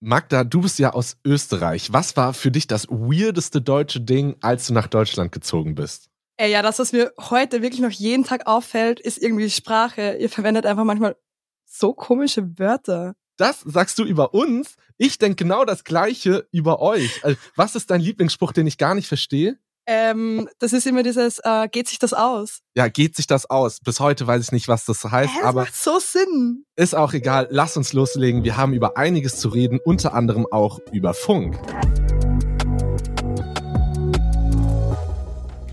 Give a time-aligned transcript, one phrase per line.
[0.00, 1.92] Magda, du bist ja aus Österreich.
[1.92, 6.10] Was war für dich das weirdeste deutsche Ding, als du nach Deutschland gezogen bist?
[6.36, 10.16] Ey, ja, das, was mir heute wirklich noch jeden Tag auffällt, ist irgendwie die Sprache.
[10.20, 11.16] Ihr verwendet einfach manchmal
[11.64, 13.14] so komische Wörter.
[13.38, 14.76] Das sagst du über uns.
[14.98, 17.24] Ich denke genau das Gleiche über euch.
[17.24, 19.58] Also, was ist dein Lieblingsspruch, den ich gar nicht verstehe?
[19.88, 22.58] Ähm, das ist immer dieses, äh, geht sich das aus?
[22.74, 23.78] Ja, geht sich das aus?
[23.78, 26.64] Bis heute weiß ich nicht, was das heißt, Hä, das aber macht so Sinn.
[26.74, 27.46] ist auch egal.
[27.50, 28.42] Lass uns loslegen.
[28.42, 31.56] Wir haben über einiges zu reden, unter anderem auch über Funk.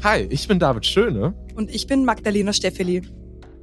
[0.03, 1.33] Hi, ich bin David Schöne.
[1.55, 3.01] Und ich bin Magdalena Steffeli.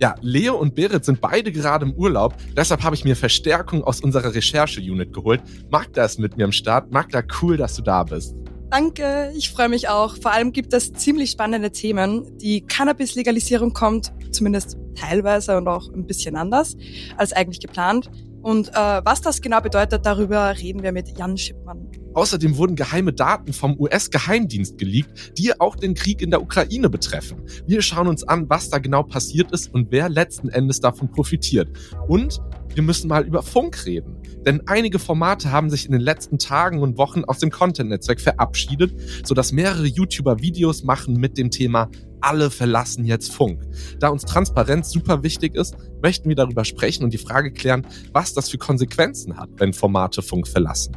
[0.00, 4.00] Ja, Leo und Berit sind beide gerade im Urlaub, deshalb habe ich mir Verstärkung aus
[4.00, 5.42] unserer Recherche-Unit geholt.
[5.70, 6.90] Magda ist mit mir am Start.
[6.90, 8.34] Magda, cool, dass du da bist.
[8.70, 10.16] Danke, ich freue mich auch.
[10.16, 12.38] Vor allem gibt es ziemlich spannende Themen.
[12.38, 16.76] Die Cannabis-Legalisierung kommt zumindest teilweise und auch ein bisschen anders
[17.16, 18.10] als eigentlich geplant.
[18.42, 21.88] Und äh, was das genau bedeutet, darüber reden wir mit Jan Schippmann.
[22.14, 27.42] Außerdem wurden geheime Daten vom US-Geheimdienst geleakt, die auch den Krieg in der Ukraine betreffen.
[27.66, 31.68] Wir schauen uns an, was da genau passiert ist und wer letzten Endes davon profitiert.
[32.08, 32.40] Und
[32.74, 34.16] wir müssen mal über Funk reden.
[34.46, 38.94] Denn einige Formate haben sich in den letzten Tagen und Wochen aus dem Content-Netzwerk verabschiedet,
[39.26, 43.62] sodass mehrere YouTuber Videos machen mit dem Thema alle verlassen jetzt Funk.
[43.98, 48.34] Da uns Transparenz super wichtig ist, möchten wir darüber sprechen und die Frage klären, was
[48.34, 50.96] das für Konsequenzen hat, wenn Formate Funk verlassen.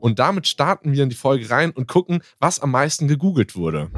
[0.00, 3.90] Und damit starten wir in die Folge rein und gucken, was am meisten gegoogelt wurde.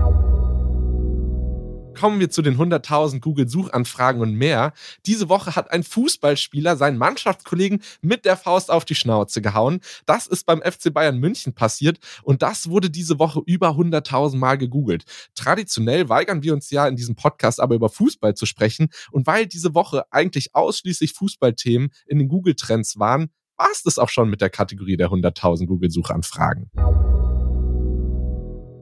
[2.00, 4.72] Kommen wir zu den 100.000 Google-Suchanfragen und mehr.
[5.04, 9.80] Diese Woche hat ein Fußballspieler seinen Mannschaftskollegen mit der Faust auf die Schnauze gehauen.
[10.06, 14.56] Das ist beim FC Bayern München passiert und das wurde diese Woche über 100.000 Mal
[14.56, 15.04] gegoogelt.
[15.34, 19.46] Traditionell weigern wir uns ja in diesem Podcast aber über Fußball zu sprechen und weil
[19.46, 23.28] diese Woche eigentlich ausschließlich Fußballthemen in den Google-Trends waren,
[23.58, 26.70] war es das auch schon mit der Kategorie der 100.000 Google-Suchanfragen.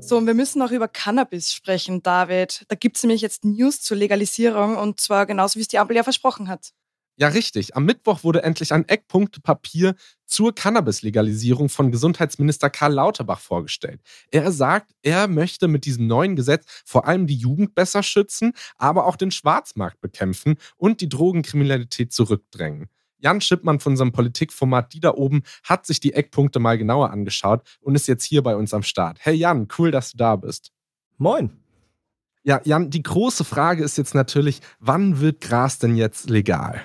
[0.08, 2.64] So, und wir müssen auch über Cannabis sprechen, David.
[2.68, 5.96] Da gibt es nämlich jetzt News zur Legalisierung und zwar genauso, wie es die Ampel
[5.96, 6.70] ja versprochen hat.
[7.18, 7.76] Ja, richtig.
[7.76, 14.00] Am Mittwoch wurde endlich ein Eckpunktepapier zur Cannabis-Legalisierung von Gesundheitsminister Karl Lauterbach vorgestellt.
[14.30, 19.04] Er sagt, er möchte mit diesem neuen Gesetz vor allem die Jugend besser schützen, aber
[19.04, 22.88] auch den Schwarzmarkt bekämpfen und die Drogenkriminalität zurückdrängen.
[23.18, 27.62] Jan Schippmann von unserem Politikformat Die da oben hat sich die Eckpunkte mal genauer angeschaut
[27.80, 29.18] und ist jetzt hier bei uns am Start.
[29.20, 30.72] Hey Jan, cool, dass du da bist.
[31.16, 31.50] Moin.
[32.44, 36.82] Ja, Jan, die große Frage ist jetzt natürlich, wann wird Gras denn jetzt legal?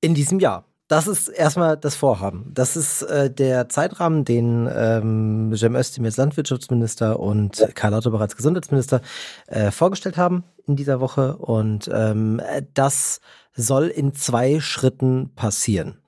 [0.00, 0.69] In diesem Jahr.
[0.90, 2.50] Das ist erstmal das Vorhaben.
[2.52, 8.34] Das ist äh, der Zeitrahmen, den ähm, Cem Özdemir als Landwirtschaftsminister und Karl Lauterbach als
[8.34, 9.00] Gesundheitsminister
[9.46, 11.36] äh, vorgestellt haben in dieser Woche.
[11.36, 12.42] Und ähm,
[12.74, 13.20] das
[13.54, 15.98] soll in zwei Schritten passieren.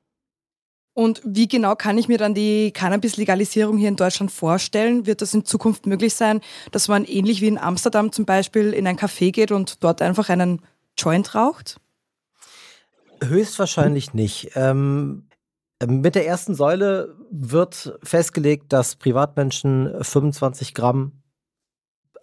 [0.95, 5.07] Und wie genau kann ich mir dann die Cannabis-Legalisierung hier in Deutschland vorstellen?
[5.07, 6.41] Wird das in Zukunft möglich sein,
[6.73, 10.29] dass man ähnlich wie in Amsterdam zum Beispiel in ein Café geht und dort einfach
[10.29, 10.61] einen
[10.99, 11.77] Joint raucht?
[13.23, 14.53] Höchstwahrscheinlich nicht.
[14.55, 15.29] Ähm,
[15.85, 21.23] mit der ersten Säule wird festgelegt, dass Privatmenschen 25 Gramm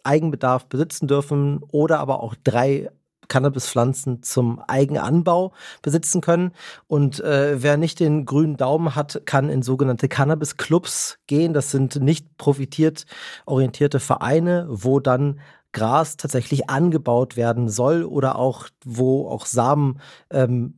[0.03, 2.89] Eigenbedarf besitzen dürfen oder aber auch drei
[3.27, 6.51] Cannabispflanzen zum Eigenanbau besitzen können.
[6.87, 11.53] Und äh, wer nicht den grünen Daumen hat, kann in sogenannte Cannabis-Clubs gehen.
[11.53, 13.05] Das sind nicht profitiert
[13.45, 15.39] orientierte Vereine, wo dann
[15.71, 19.99] Gras tatsächlich angebaut werden soll oder auch wo auch Samen
[20.31, 20.73] ähm,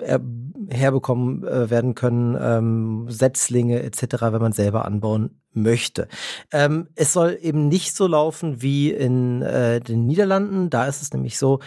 [0.69, 6.07] herbekommen äh, werden können, ähm, Setzlinge etc., wenn man selber anbauen möchte.
[6.51, 10.69] Ähm, es soll eben nicht so laufen wie in äh, den Niederlanden.
[10.69, 11.59] Da ist es nämlich so,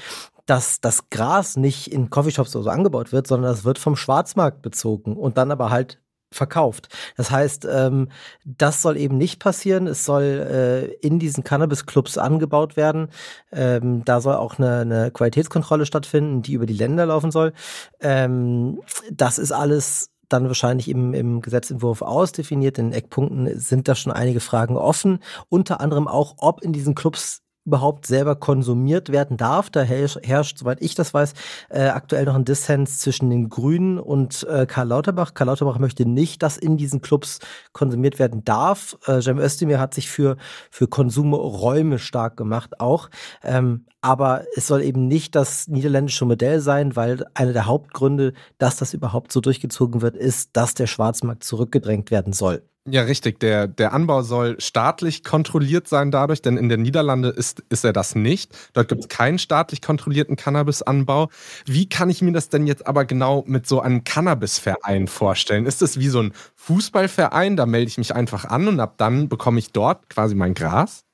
[0.46, 4.62] dass das Gras nicht in Coffeeshops oder so angebaut wird, sondern das wird vom Schwarzmarkt
[4.62, 6.00] bezogen und dann aber halt
[6.34, 6.88] verkauft.
[7.16, 8.08] Das heißt, ähm,
[8.44, 9.86] das soll eben nicht passieren.
[9.86, 13.08] Es soll äh, in diesen Cannabis-Clubs angebaut werden.
[13.52, 17.52] Ähm, da soll auch eine, eine, Qualitätskontrolle stattfinden, die über die Länder laufen soll.
[18.00, 18.80] Ähm,
[19.10, 22.78] das ist alles dann wahrscheinlich im, im Gesetzentwurf ausdefiniert.
[22.78, 25.20] In Eckpunkten sind da schon einige Fragen offen.
[25.48, 29.70] Unter anderem auch, ob in diesen Clubs überhaupt selber konsumiert werden darf.
[29.70, 31.34] Da herrscht, soweit ich das weiß,
[31.70, 35.34] äh, aktuell noch ein Dissens zwischen den Grünen und äh, Karl Lauterbach.
[35.34, 37.38] Karl Lauterbach möchte nicht, dass in diesen Clubs
[37.72, 38.98] konsumiert werden darf.
[39.06, 40.36] Äh, Cem Özdemir hat sich für,
[40.70, 43.08] für Konsumräume stark gemacht auch.
[43.42, 48.76] Ähm, aber es soll eben nicht das niederländische Modell sein, weil einer der Hauptgründe, dass
[48.76, 52.62] das überhaupt so durchgezogen wird, ist, dass der Schwarzmarkt zurückgedrängt werden soll.
[52.86, 53.40] Ja, richtig.
[53.40, 57.94] Der, der Anbau soll staatlich kontrolliert sein dadurch, denn in den Niederlanden ist, ist er
[57.94, 58.54] das nicht.
[58.74, 61.30] Dort gibt es keinen staatlich kontrollierten Cannabisanbau.
[61.64, 65.64] Wie kann ich mir das denn jetzt aber genau mit so einem Cannabisverein vorstellen?
[65.64, 67.56] Ist das wie so ein Fußballverein?
[67.56, 71.04] Da melde ich mich einfach an und ab dann bekomme ich dort quasi mein Gras?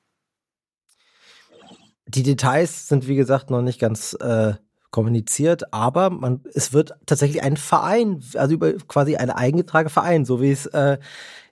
[2.05, 4.55] Die Details sind, wie gesagt, noch nicht ganz äh,
[4.91, 10.41] kommuniziert, aber man, es wird tatsächlich ein Verein, also über quasi ein eingetragener Verein, so
[10.41, 10.97] wie es äh,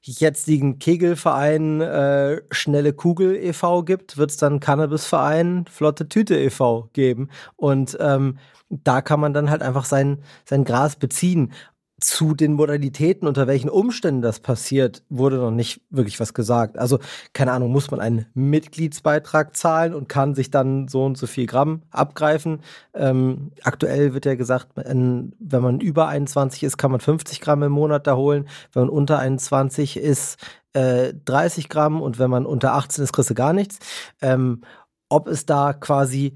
[0.01, 3.83] jetzt den Kegelverein äh, Schnelle Kugel e.V.
[3.83, 6.89] gibt, wird es dann Cannabisverein Flotte Tüte e.V.
[6.93, 7.29] geben.
[7.55, 8.37] Und ähm,
[8.69, 11.53] da kann man dann halt einfach sein, sein Gras beziehen
[11.99, 16.77] zu den Modalitäten, unter welchen Umständen das passiert, wurde noch nicht wirklich was gesagt.
[16.77, 16.99] Also,
[17.33, 21.45] keine Ahnung, muss man einen Mitgliedsbeitrag zahlen und kann sich dann so und so viel
[21.45, 22.61] Gramm abgreifen.
[22.93, 27.71] Ähm, aktuell wird ja gesagt, wenn man über 21 ist, kann man 50 Gramm im
[27.71, 28.47] Monat da holen.
[28.73, 30.37] Wenn man unter 21 ist,
[30.73, 33.79] äh, 30 Gramm und wenn man unter 18 ist, kriegst du gar nichts.
[34.21, 34.61] Ähm,
[35.09, 36.35] ob es da quasi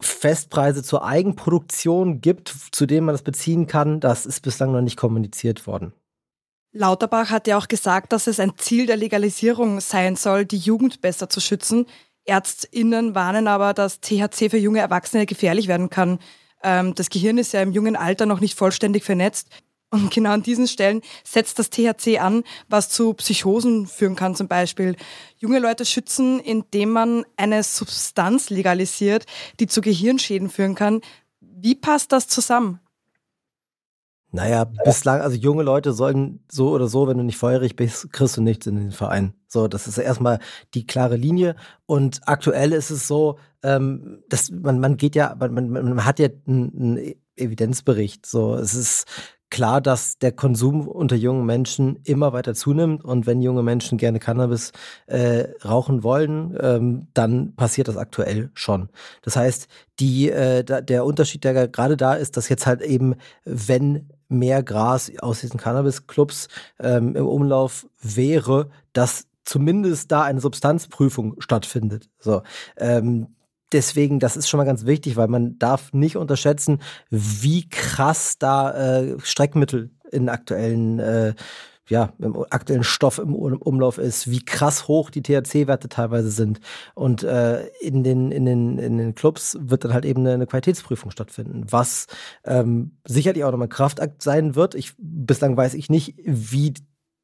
[0.00, 4.96] Festpreise zur Eigenproduktion gibt, zu denen man das beziehen kann, das ist bislang noch nicht
[4.96, 5.92] kommuniziert worden.
[6.72, 11.00] Lauterbach hat ja auch gesagt, dass es ein Ziel der Legalisierung sein soll, die Jugend
[11.00, 11.86] besser zu schützen.
[12.24, 16.20] Ärztinnen warnen aber, dass THC für junge Erwachsene gefährlich werden kann.
[16.62, 19.48] Ähm, das Gehirn ist ja im jungen Alter noch nicht vollständig vernetzt.
[19.90, 24.46] Und genau an diesen Stellen setzt das THC an, was zu Psychosen führen kann zum
[24.46, 24.94] Beispiel.
[25.36, 29.26] Junge Leute schützen, indem man eine Substanz legalisiert,
[29.58, 31.00] die zu Gehirnschäden führen kann.
[31.40, 32.78] Wie passt das zusammen?
[34.32, 38.36] Naja, bislang, also junge Leute sollen so oder so, wenn du nicht feurig bist, kriegst
[38.36, 39.34] du nichts in den Verein.
[39.48, 40.38] So, das ist erstmal
[40.74, 41.56] die klare Linie.
[41.86, 46.20] Und aktuell ist es so, ähm, dass man, man geht ja, man, man, man hat
[46.20, 48.24] ja einen Evidenzbericht.
[48.24, 49.06] So, es ist
[49.50, 54.20] klar, dass der Konsum unter jungen Menschen immer weiter zunimmt und wenn junge Menschen gerne
[54.20, 54.72] Cannabis
[55.06, 58.88] äh, rauchen wollen, ähm, dann passiert das aktuell schon.
[59.22, 59.68] Das heißt,
[59.98, 64.62] die, äh, da, der Unterschied, der gerade da ist, dass jetzt halt eben, wenn mehr
[64.62, 66.48] Gras aus diesen Cannabis-Clubs
[66.78, 72.08] ähm, im Umlauf wäre, dass zumindest da eine Substanzprüfung stattfindet.
[72.20, 72.42] So,
[72.76, 73.34] ähm,
[73.72, 76.80] deswegen, das ist schon mal ganz wichtig, weil man darf nicht unterschätzen,
[77.10, 81.34] wie krass da äh, Streckmittel in aktuellen äh,
[81.90, 86.60] ja, im aktuellen Stoff im Umlauf ist, wie krass hoch die THC-Werte teilweise sind.
[86.94, 90.46] Und äh, in, den, in, den, in den Clubs wird dann halt eben eine, eine
[90.46, 92.06] Qualitätsprüfung stattfinden, was
[92.44, 94.76] ähm, sicherlich auch nochmal Kraftakt sein wird.
[94.76, 96.74] Ich, bislang weiß ich nicht, wie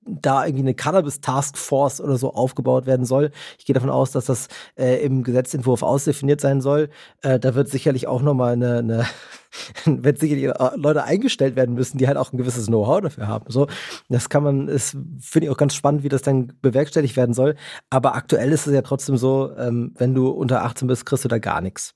[0.07, 3.31] da irgendwie eine Cannabis Task Force oder so aufgebaut werden soll.
[3.59, 6.91] Ich gehe davon aus, dass das äh, im Gesetzentwurf ausdefiniert sein soll.
[7.23, 9.07] Äh, da wird sicherlich auch nochmal eine, eine
[9.85, 13.47] wird sicherlich äh, Leute eingestellt werden müssen, die halt auch ein gewisses Know-how dafür haben.
[13.49, 13.67] So,
[14.09, 17.57] das kann man, ist finde ich auch ganz spannend, wie das dann bewerkstelligt werden soll.
[17.91, 21.29] Aber aktuell ist es ja trotzdem so, ähm, wenn du unter 18 bist, kriegst du
[21.29, 21.95] da gar nichts.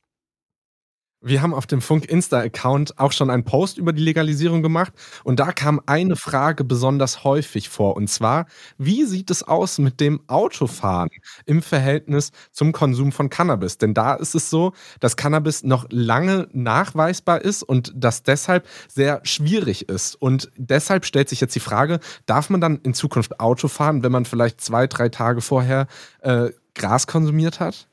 [1.23, 5.39] Wir haben auf dem Funk Insta-Account auch schon einen Post über die Legalisierung gemacht und
[5.39, 8.47] da kam eine Frage besonders häufig vor und zwar,
[8.79, 11.11] wie sieht es aus mit dem Autofahren
[11.45, 13.77] im Verhältnis zum Konsum von Cannabis?
[13.77, 19.21] Denn da ist es so, dass Cannabis noch lange nachweisbar ist und das deshalb sehr
[19.23, 20.15] schwierig ist.
[20.15, 24.13] Und deshalb stellt sich jetzt die Frage, darf man dann in Zukunft Auto fahren, wenn
[24.13, 25.87] man vielleicht zwei, drei Tage vorher
[26.23, 27.90] äh, Gras konsumiert hat?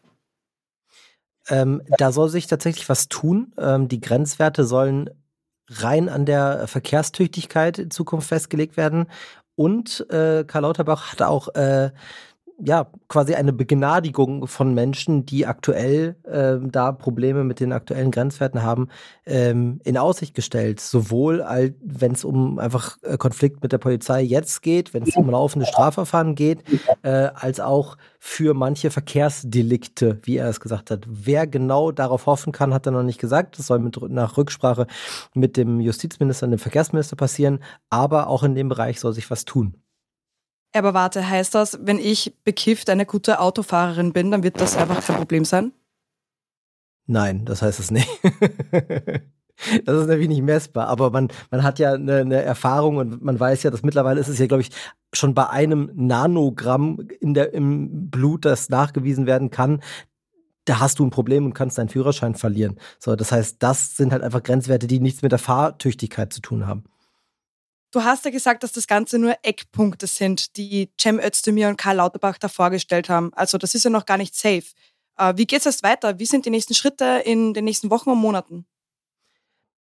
[1.50, 3.54] Ähm, da soll sich tatsächlich was tun.
[3.58, 5.10] Ähm, die Grenzwerte sollen
[5.70, 9.08] rein an der Verkehrstüchtigkeit in Zukunft festgelegt werden.
[9.56, 11.92] Und äh, Karl Lauterbach hat auch äh,
[12.60, 18.64] ja, quasi eine Begnadigung von Menschen, die aktuell äh, da Probleme mit den aktuellen Grenzwerten
[18.64, 18.88] haben,
[19.28, 20.80] ähm, in Aussicht gestellt.
[20.80, 21.46] Sowohl
[21.82, 25.68] wenn es um einfach äh, Konflikt mit der Polizei jetzt geht, wenn es um laufende
[25.68, 26.64] Strafverfahren geht,
[27.04, 31.06] äh, als auch für manche Verkehrsdelikte, wie er es gesagt hat.
[31.08, 33.60] Wer genau darauf hoffen kann, hat er noch nicht gesagt.
[33.60, 34.88] Das soll mit, nach Rücksprache
[35.36, 37.60] mit dem Justizminister und dem Verkehrsminister passieren.
[37.92, 39.76] Aber auch in dem Bereich soll sich was tun.
[40.74, 45.04] Aber warte, heißt das, wenn ich bekifft eine gute Autofahrerin bin, dann wird das einfach
[45.04, 45.72] kein Problem sein?
[47.08, 48.08] Nein, das heißt es nicht.
[49.86, 53.40] das ist natürlich nicht messbar, aber man, man hat ja eine, eine, Erfahrung und man
[53.40, 54.72] weiß ja, dass mittlerweile ist es ja, glaube ich,
[55.14, 59.82] schon bei einem Nanogramm in der, im Blut, das nachgewiesen werden kann,
[60.66, 62.78] da hast du ein Problem und kannst deinen Führerschein verlieren.
[63.00, 66.68] So, das heißt, das sind halt einfach Grenzwerte, die nichts mit der Fahrtüchtigkeit zu tun
[66.68, 66.84] haben.
[67.92, 71.98] Du hast ja gesagt, dass das Ganze nur Eckpunkte sind, die Cem Özdemir und Karl
[71.98, 73.32] Lauterbach da vorgestellt haben.
[73.34, 74.66] Also das ist ja noch gar nicht safe.
[75.18, 76.20] Äh, wie geht es jetzt weiter?
[76.20, 78.66] Wie sind die nächsten Schritte in den nächsten Wochen und Monaten?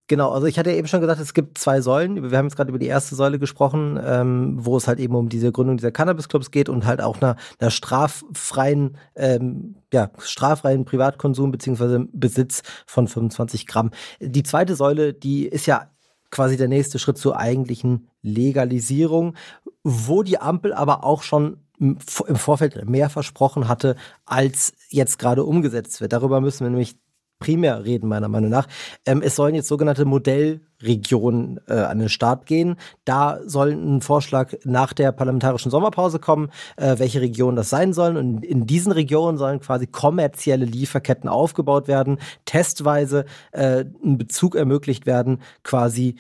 [0.08, 2.30] Genau, also ich hatte ja eben schon gesagt, es gibt zwei Säulen.
[2.30, 5.30] Wir haben jetzt gerade über die erste Säule gesprochen, ähm, wo es halt eben um
[5.30, 11.52] diese Gründung dieser Cannabis-Clubs geht und halt auch einer, einer straffreien, ähm, ja, straffreien Privatkonsum
[11.52, 13.90] beziehungsweise Besitz von 25 Gramm.
[14.20, 15.90] Die zweite Säule, die ist ja
[16.36, 19.36] quasi der nächste Schritt zur eigentlichen Legalisierung,
[19.84, 26.02] wo die Ampel aber auch schon im Vorfeld mehr versprochen hatte, als jetzt gerade umgesetzt
[26.02, 26.12] wird.
[26.12, 26.98] Darüber müssen wir nämlich
[27.40, 28.68] primär reden, meiner Meinung nach.
[29.06, 32.76] Ähm, es sollen jetzt sogenannte Modellregionen äh, an den Start gehen.
[33.04, 38.18] Da soll ein Vorschlag nach der parlamentarischen Sommerpause kommen, äh, welche Regionen das sein sollen.
[38.18, 45.06] Und in diesen Regionen sollen quasi kommerzielle Lieferketten aufgebaut werden, testweise äh, ein Bezug ermöglicht
[45.06, 46.16] werden, quasi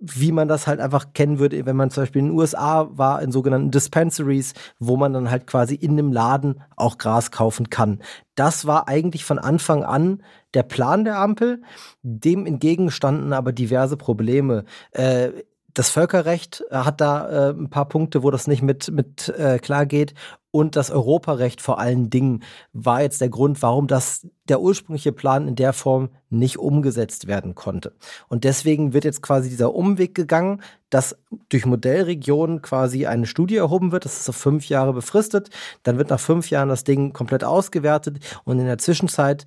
[0.00, 3.20] wie man das halt einfach kennen würde, wenn man zum Beispiel in den USA war,
[3.20, 8.00] in sogenannten Dispensaries, wo man dann halt quasi in einem Laden auch Gras kaufen kann.
[8.34, 10.22] Das war eigentlich von Anfang an
[10.54, 11.62] der Plan der Ampel.
[12.02, 14.64] Dem entgegenstanden aber diverse Probleme.
[14.92, 15.30] Äh,
[15.74, 19.86] das Völkerrecht hat da äh, ein paar Punkte, wo das nicht mit, mit äh, klar
[19.86, 20.14] geht.
[20.50, 25.46] Und das Europarecht vor allen Dingen war jetzt der Grund, warum das der ursprüngliche Plan
[25.46, 27.94] in der Form nicht umgesetzt werden konnte.
[28.28, 31.18] Und deswegen wird jetzt quasi dieser Umweg gegangen, dass
[31.50, 34.06] durch Modellregionen quasi eine Studie erhoben wird.
[34.06, 35.50] Das ist auf fünf Jahre befristet.
[35.82, 38.18] Dann wird nach fünf Jahren das Ding komplett ausgewertet.
[38.44, 39.44] Und in der Zwischenzeit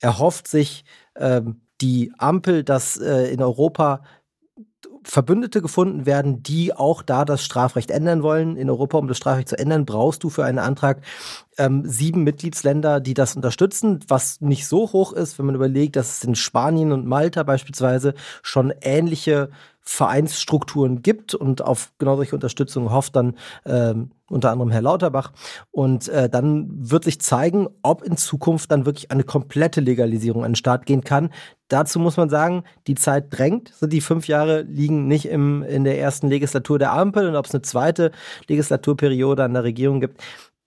[0.00, 0.84] erhofft sich
[1.16, 4.02] ähm, die Ampel, dass äh, in Europa
[5.04, 8.56] Verbündete gefunden werden, die auch da das Strafrecht ändern wollen.
[8.56, 11.02] In Europa, um das Strafrecht zu ändern, brauchst du für einen Antrag
[11.58, 16.18] ähm, sieben Mitgliedsländer, die das unterstützen, was nicht so hoch ist, wenn man überlegt, dass
[16.18, 19.50] es in Spanien und Malta beispielsweise schon ähnliche
[19.82, 23.36] Vereinsstrukturen gibt und auf genau solche Unterstützung hofft dann
[23.66, 25.32] ähm, unter anderem Herr Lauterbach.
[25.70, 30.52] Und äh, dann wird sich zeigen, ob in Zukunft dann wirklich eine komplette Legalisierung an
[30.52, 31.30] den Start gehen kann.
[31.68, 33.74] Dazu muss man sagen, die Zeit drängt.
[33.80, 37.54] Die fünf Jahre liegen nicht im, in der ersten Legislatur der Ampel und ob es
[37.54, 38.12] eine zweite
[38.48, 40.22] Legislaturperiode an der Regierung gibt,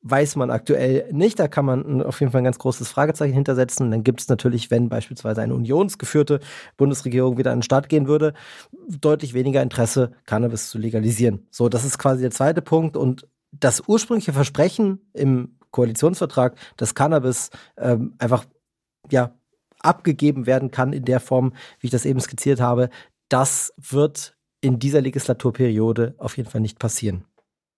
[0.08, 1.40] weiß man aktuell nicht.
[1.40, 3.88] Da kann man auf jeden Fall ein ganz großes Fragezeichen hintersetzen.
[3.88, 6.40] Und dann gibt es natürlich, wenn beispielsweise eine unionsgeführte
[6.78, 8.34] Bundesregierung wieder an den Start gehen würde,
[8.88, 11.48] deutlich weniger Interesse, Cannabis zu legalisieren.
[11.50, 12.96] So, das ist quasi der zweite Punkt.
[12.96, 18.46] Und das ursprüngliche Versprechen im Koalitionsvertrag, dass Cannabis ähm, einfach
[19.10, 19.34] ja
[19.80, 22.90] abgegeben werden kann in der Form, wie ich das eben skizziert habe,
[23.28, 27.26] das wird in dieser Legislaturperiode auf jeden Fall nicht passieren.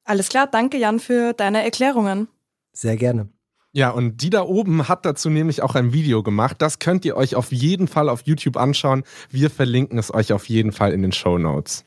[0.08, 2.30] Alles klar, danke Jan für deine Erklärungen.
[2.72, 3.28] Sehr gerne.
[3.74, 6.62] Ja, und die da oben hat dazu nämlich auch ein Video gemacht.
[6.62, 9.04] Das könnt ihr euch auf jeden Fall auf YouTube anschauen.
[9.30, 11.86] Wir verlinken es euch auf jeden Fall in den Show Notes.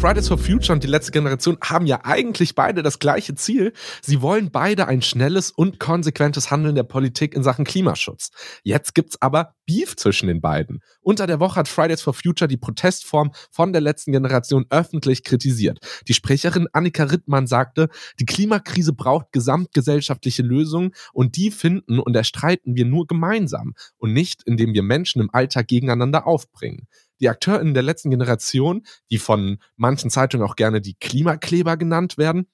[0.00, 3.72] Fridays for Future und die letzte Generation haben ja eigentlich beide das gleiche Ziel.
[4.00, 8.30] Sie wollen beide ein schnelles und konsequentes Handeln der Politik in Sachen Klimaschutz.
[8.62, 10.84] Jetzt gibt's aber Beef zwischen den beiden.
[11.00, 15.80] Unter der Woche hat Fridays for Future die Protestform von der letzten Generation öffentlich kritisiert.
[16.06, 17.88] Die Sprecherin Annika Rittmann sagte,
[18.20, 24.44] die Klimakrise braucht gesamtgesellschaftliche Lösungen und die finden und erstreiten wir nur gemeinsam und nicht,
[24.44, 26.86] indem wir Menschen im Alltag gegeneinander aufbringen
[27.20, 32.46] die AkteurInnen der letzten Generation, die von manchen Zeitungen auch gerne die Klimakleber genannt werden,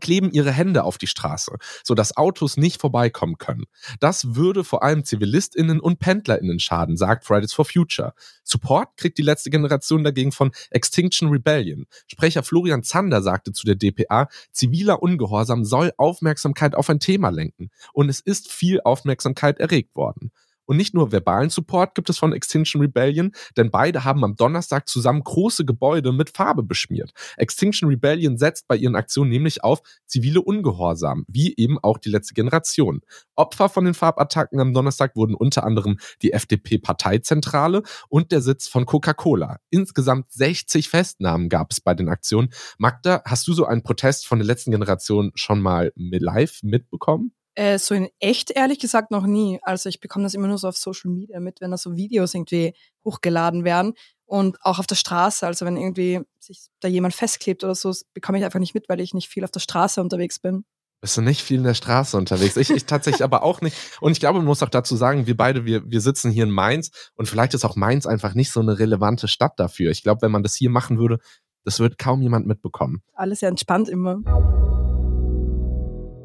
[0.00, 3.64] kleben ihre Hände auf die Straße, sodass Autos nicht vorbeikommen können.
[4.00, 8.14] Das würde vor allem ZivilistInnen und PendlerInnen schaden, sagt Fridays for Future.
[8.42, 11.86] Support kriegt die letzte Generation dagegen von Extinction Rebellion.
[12.06, 17.70] Sprecher Florian Zander sagte zu der DPA, ziviler Ungehorsam soll Aufmerksamkeit auf ein Thema lenken.
[17.92, 20.32] Und es ist viel Aufmerksamkeit erregt worden.
[20.70, 24.88] Und nicht nur verbalen Support gibt es von Extinction Rebellion, denn beide haben am Donnerstag
[24.88, 27.10] zusammen große Gebäude mit Farbe beschmiert.
[27.36, 32.34] Extinction Rebellion setzt bei ihren Aktionen nämlich auf zivile Ungehorsam, wie eben auch die letzte
[32.34, 33.00] Generation.
[33.34, 38.86] Opfer von den Farbattacken am Donnerstag wurden unter anderem die FDP-Parteizentrale und der Sitz von
[38.86, 39.58] Coca-Cola.
[39.70, 42.50] Insgesamt 60 Festnahmen gab es bei den Aktionen.
[42.78, 47.32] Magda, hast du so einen Protest von der letzten Generation schon mal live mitbekommen?
[47.54, 49.58] Äh, so in echt ehrlich gesagt noch nie.
[49.62, 52.34] Also ich bekomme das immer nur so auf Social Media mit, wenn da so Videos
[52.34, 53.94] irgendwie hochgeladen werden
[54.26, 55.46] und auch auf der Straße.
[55.46, 59.00] Also wenn irgendwie sich da jemand festklebt oder so, bekomme ich einfach nicht mit, weil
[59.00, 60.64] ich nicht viel auf der Straße unterwegs bin.
[61.00, 62.58] Bist du nicht viel in der Straße unterwegs?
[62.58, 63.74] Ich, ich tatsächlich aber auch nicht.
[64.02, 66.50] Und ich glaube, man muss auch dazu sagen, wir beide, wir, wir sitzen hier in
[66.50, 69.90] Mainz und vielleicht ist auch Mainz einfach nicht so eine relevante Stadt dafür.
[69.90, 71.18] Ich glaube, wenn man das hier machen würde,
[71.64, 73.02] das wird kaum jemand mitbekommen.
[73.14, 74.20] Alles sehr entspannt immer.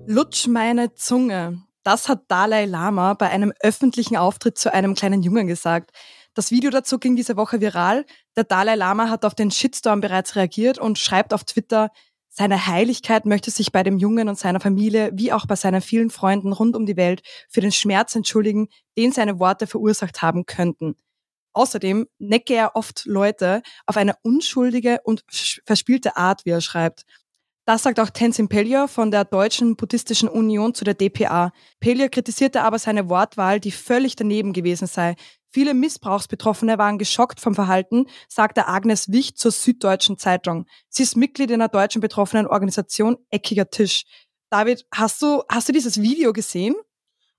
[0.07, 1.63] Lutsch meine Zunge.
[1.83, 5.91] Das hat Dalai Lama bei einem öffentlichen Auftritt zu einem kleinen Jungen gesagt.
[6.35, 8.05] Das Video dazu ging diese Woche viral.
[8.35, 11.89] Der Dalai Lama hat auf den Shitstorm bereits reagiert und schreibt auf Twitter,
[12.29, 16.09] seine Heiligkeit möchte sich bei dem Jungen und seiner Familie wie auch bei seinen vielen
[16.11, 20.97] Freunden rund um die Welt für den Schmerz entschuldigen, den seine Worte verursacht haben könnten.
[21.53, 25.23] Außerdem necke er oft Leute auf eine unschuldige und
[25.65, 27.05] verspielte Art, wie er schreibt.
[27.67, 31.51] Das sagt auch Tenzin Pellier von der Deutschen Buddhistischen Union zu der DPA.
[31.79, 35.15] Pellier kritisierte aber seine Wortwahl, die völlig daneben gewesen sei.
[35.49, 40.67] Viele Missbrauchsbetroffene waren geschockt vom Verhalten, sagte Agnes Wicht zur Süddeutschen Zeitung.
[40.89, 44.03] Sie ist Mitglied in der deutschen betroffenen Organisation Eckiger Tisch.
[44.51, 46.75] David, hast du, hast du dieses Video gesehen?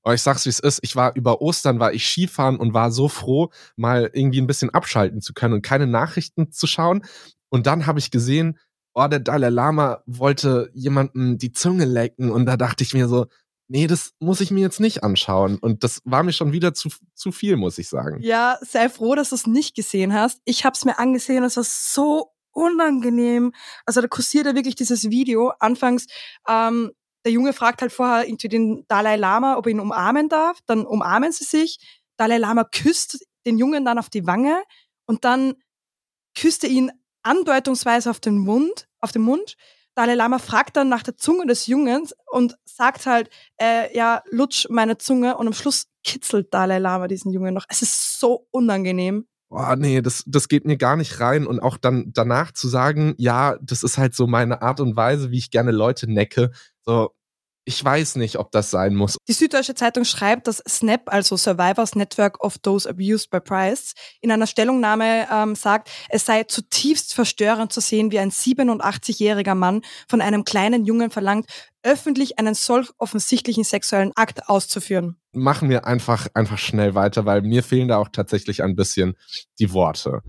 [0.03, 0.81] Oh, ich sag's wie es ist.
[0.83, 4.71] Ich war über Ostern war ich Skifahren und war so froh, mal irgendwie ein bisschen
[4.71, 7.05] abschalten zu können und keine Nachrichten zu schauen.
[7.49, 8.59] Und dann habe ich gesehen,
[8.97, 13.27] oh, der Dalai Lama wollte jemandem die Zunge lecken und da dachte ich mir so,
[13.69, 15.59] nee, das muss ich mir jetzt nicht anschauen.
[15.59, 18.19] Und das war mir schon wieder zu, zu viel, muss ich sagen.
[18.23, 20.41] Ja, sei froh, dass du es nicht gesehen hast.
[20.45, 23.53] Ich habe es mir angesehen und es war so unangenehm.
[23.85, 25.53] Also da kursiert ja wirklich dieses Video.
[25.59, 26.07] Anfangs,
[26.49, 26.93] ähm,
[27.27, 30.61] der Junge fragt halt vorher irgendwie den Dalai Lama, ob er ihn umarmen darf.
[30.67, 31.79] Dann umarmen sie sich.
[32.17, 34.63] Dalai Lama küsst den Jungen dann auf die Wange
[35.07, 35.55] und dann
[36.35, 36.93] küsst er ihn
[37.27, 39.57] andeutungsweise auf den Mund, auf den Mund.
[39.95, 43.31] Dalai Lama fragt dann nach der Zunge des Jungens und sagt halt,
[43.61, 47.65] äh, ja, lutsch meine Zunge und am Schluss kitzelt Dalai Lama diesen Jungen noch.
[47.69, 49.27] Es ist so unangenehm.
[49.49, 51.47] Boah, nee, das, das geht mir gar nicht rein.
[51.47, 55.31] Und auch dann danach zu sagen, ja, das ist halt so meine Art und Weise,
[55.31, 56.51] wie ich gerne Leute necke.
[56.85, 57.11] So,
[57.67, 59.19] ich weiß nicht, ob das sein muss.
[59.29, 64.31] Die Süddeutsche Zeitung schreibt, dass SNAP, also Survivors Network of Those Abused by Price, in
[64.31, 70.21] einer Stellungnahme ähm, sagt, es sei zutiefst verstörend zu sehen, wie ein 87-jähriger Mann von
[70.21, 71.47] einem kleinen Jungen verlangt,
[71.83, 75.17] öffentlich einen solch offensichtlichen sexuellen Akt auszuführen.
[75.33, 79.17] Machen wir einfach, einfach schnell weiter, weil mir fehlen da auch tatsächlich ein bisschen
[79.59, 80.23] die Worte.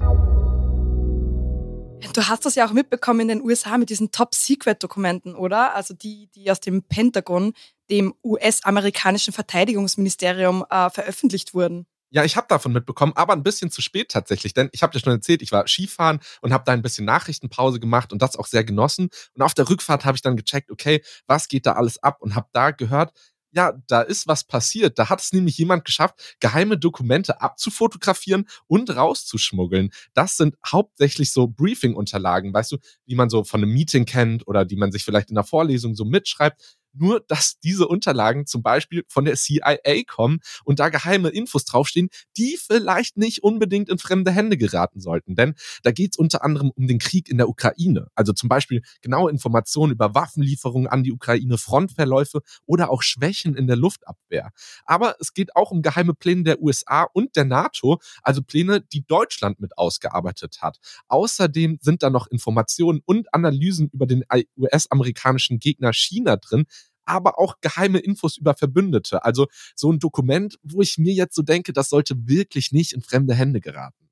[2.14, 5.74] Du hast das ja auch mitbekommen in den USA mit diesen Top-Secret-Dokumenten, oder?
[5.76, 7.54] Also die, die aus dem Pentagon,
[7.90, 11.88] dem US-amerikanischen Verteidigungsministerium, äh, veröffentlicht wurden.
[12.10, 15.00] Ja, ich habe davon mitbekommen, aber ein bisschen zu spät tatsächlich, denn ich habe dir
[15.00, 18.48] schon erzählt, ich war Skifahren und habe da ein bisschen Nachrichtenpause gemacht und das auch
[18.48, 19.10] sehr genossen.
[19.34, 22.36] Und auf der Rückfahrt habe ich dann gecheckt, okay, was geht da alles ab und
[22.36, 23.12] habe da gehört,
[23.52, 25.00] ja, da ist was passiert.
[25.00, 29.92] Da hat es nämlich jemand geschafft, geheime Dokumente abzufotografieren und rauszuschmuggeln.
[30.14, 32.78] Das sind hauptsächlich so Briefing-Unterlagen, weißt du,
[33.08, 35.96] die man so von einem Meeting kennt oder die man sich vielleicht in der Vorlesung
[35.96, 41.30] so mitschreibt nur dass diese Unterlagen zum Beispiel von der CIA kommen und da geheime
[41.30, 45.36] Infos draufstehen, die vielleicht nicht unbedingt in fremde Hände geraten sollten.
[45.36, 48.08] Denn da geht es unter anderem um den Krieg in der Ukraine.
[48.16, 53.68] Also zum Beispiel genaue Informationen über Waffenlieferungen an die Ukraine, Frontverläufe oder auch Schwächen in
[53.68, 54.52] der Luftabwehr.
[54.86, 59.06] Aber es geht auch um geheime Pläne der USA und der NATO, also Pläne, die
[59.06, 60.78] Deutschland mit ausgearbeitet hat.
[61.08, 64.24] Außerdem sind da noch Informationen und Analysen über den
[64.58, 66.66] US-amerikanischen Gegner China drin,
[67.08, 69.24] aber auch geheime Infos über Verbündete.
[69.24, 73.02] Also so ein Dokument, wo ich mir jetzt so denke, das sollte wirklich nicht in
[73.02, 74.10] fremde Hände geraten.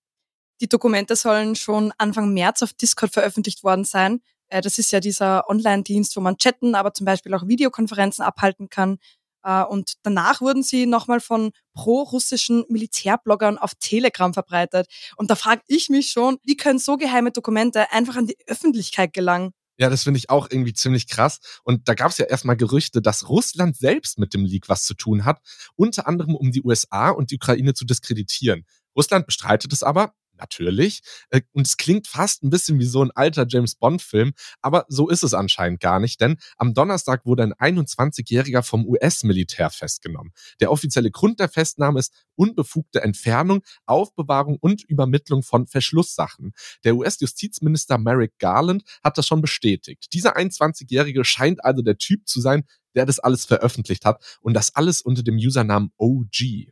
[0.62, 4.22] Die Dokumente sollen schon Anfang März auf Discord veröffentlicht worden sein.
[4.48, 8.70] Äh, das ist ja dieser Online-Dienst, wo man chatten, aber zum Beispiel auch Videokonferenzen abhalten
[8.70, 8.98] kann.
[9.44, 14.88] Äh, und danach wurden sie nochmal von pro-russischen Militärbloggern auf Telegram verbreitet.
[15.18, 19.14] Und da frage ich mich schon, wie können so geheime Dokumente einfach an die Öffentlichkeit
[19.14, 19.52] gelangen?
[19.78, 21.40] Ja, das finde ich auch irgendwie ziemlich krass.
[21.64, 24.94] Und da gab es ja erstmal Gerüchte, dass Russland selbst mit dem Leak was zu
[24.94, 25.42] tun hat,
[25.76, 28.66] unter anderem um die USA und die Ukraine zu diskreditieren.
[28.96, 31.02] Russland bestreitet es aber, natürlich.
[31.30, 35.10] Äh, und es klingt fast ein bisschen wie so ein alter James Bond-Film, aber so
[35.10, 40.32] ist es anscheinend gar nicht, denn am Donnerstag wurde ein 21-Jähriger vom US-Militär festgenommen.
[40.60, 46.54] Der offizielle Grund der Festnahme ist unbefugte Entfernung, Aufbewahrung und Übermittlung von Verschlusssachen.
[46.84, 50.14] Der US-Justizminister Merrick Garland hat das schon bestätigt.
[50.14, 54.76] Dieser 21-Jährige scheint also der Typ zu sein, der das alles veröffentlicht hat und das
[54.76, 56.72] alles unter dem Usernamen OG.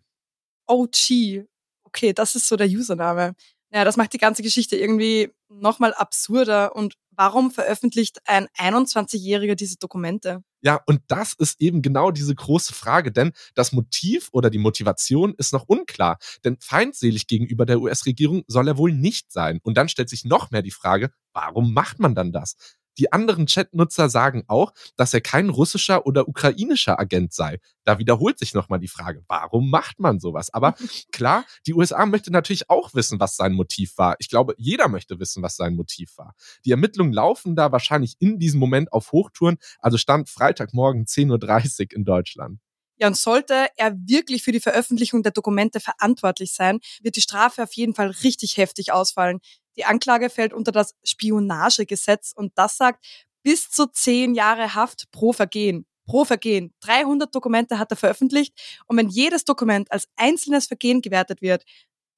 [0.68, 1.46] OG.
[1.84, 3.36] Okay, das ist so der Username.
[3.74, 6.76] Ja, das macht die ganze Geschichte irgendwie nochmal absurder.
[6.76, 10.44] Und warum veröffentlicht ein 21-Jähriger diese Dokumente?
[10.62, 15.34] Ja, und das ist eben genau diese große Frage, denn das Motiv oder die Motivation
[15.38, 16.20] ist noch unklar.
[16.46, 19.60] Denn feindselig gegenüber der US-Regierung soll er wohl nicht sein.
[19.64, 22.56] Und dann stellt sich noch mehr die Frage, warum macht man dann das?
[22.98, 27.60] Die anderen Chatnutzer sagen auch, dass er kein russischer oder ukrainischer Agent sei.
[27.86, 30.54] Da wiederholt sich nochmal die Frage, warum macht man sowas?
[30.54, 30.76] Aber
[31.12, 34.16] klar, die USA möchte natürlich auch wissen, was sein Motiv war.
[34.20, 36.36] Ich glaube, jeder möchte wissen, was sein Motiv war.
[36.66, 41.98] Die Ermittlungen laufen da wahrscheinlich in diesem Moment auf Hochtouren, also stand Freitagmorgen 10.30 Uhr
[41.98, 42.60] in Deutschland.
[42.98, 47.64] Ja, und sollte er wirklich für die Veröffentlichung der Dokumente verantwortlich sein, wird die Strafe
[47.64, 49.40] auf jeden Fall richtig heftig ausfallen.
[49.78, 53.06] Die Anklage fällt unter das Spionagegesetz und das sagt
[53.44, 55.86] bis zu zehn Jahre Haft pro Vergehen.
[56.06, 56.74] Pro Vergehen.
[56.82, 58.54] 300 Dokumente hat er veröffentlicht
[58.88, 61.64] und wenn jedes Dokument als einzelnes Vergehen gewertet wird,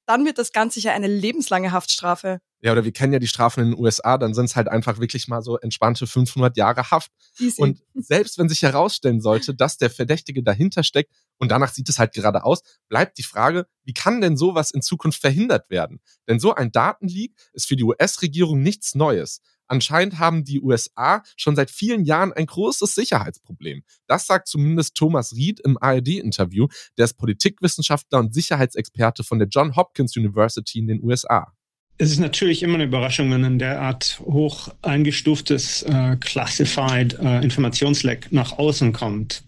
[0.06, 2.40] dann wird das ganz sicher eine lebenslange Haftstrafe.
[2.60, 4.98] Ja, oder wir kennen ja die Strafen in den USA, dann sind es halt einfach
[4.98, 7.12] wirklich mal so entspannte 500 Jahre Haft.
[7.38, 7.60] Easy.
[7.60, 11.98] Und selbst wenn sich herausstellen sollte, dass der Verdächtige dahinter steckt und danach sieht es
[11.98, 16.00] halt gerade aus, bleibt die Frage, wie kann denn sowas in Zukunft verhindert werden?
[16.28, 19.42] Denn so ein Datenleak ist für die US-Regierung nichts Neues.
[19.68, 23.82] Anscheinend haben die USA schon seit vielen Jahren ein großes Sicherheitsproblem.
[24.06, 26.68] Das sagt zumindest Thomas Ried im ARD-Interview.
[26.98, 31.52] Der ist Politikwissenschaftler und Sicherheitsexperte von der John Hopkins University in den USA.
[31.98, 38.30] Es ist natürlich immer eine Überraschung, wenn ein derart hoch eingestuftes äh, Classified äh, Informationsleck
[38.32, 39.42] nach außen kommt.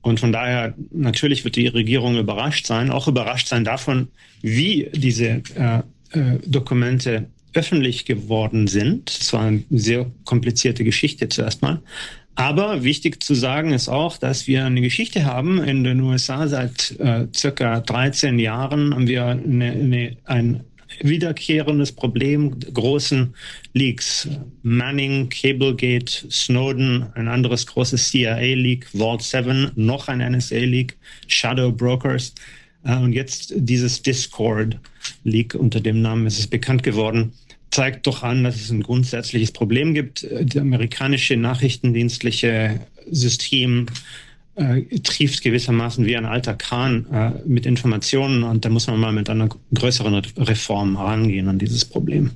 [0.00, 4.08] Und von daher, natürlich wird die Regierung überrascht sein, auch überrascht sein davon,
[4.40, 9.10] wie diese äh, äh, Dokumente öffentlich geworden sind.
[9.10, 11.82] Es war eine sehr komplizierte Geschichte zuerst mal.
[12.34, 16.98] Aber wichtig zu sagen ist auch, dass wir eine Geschichte haben in den USA seit
[16.98, 20.64] äh, circa 13 Jahren haben wir eine, eine, ein
[21.00, 23.34] wiederkehrendes Problem großen
[23.74, 24.28] Leaks.
[24.62, 32.34] Manning, Cablegate, Snowden, ein anderes großes CIA-Leak, Vault 7, noch ein NSA-Leak, Shadow Brokers.
[32.84, 37.32] Äh, und jetzt dieses Discord-Leak unter dem Namen ist es bekannt geworden
[37.70, 40.26] zeigt doch an, dass es ein grundsätzliches Problem gibt.
[40.28, 43.86] Das amerikanische nachrichtendienstliche System
[44.56, 49.12] äh, trieft gewissermaßen wie ein alter Kran äh, mit Informationen und da muss man mal
[49.12, 52.32] mit einer größeren Reform rangehen an dieses Problem.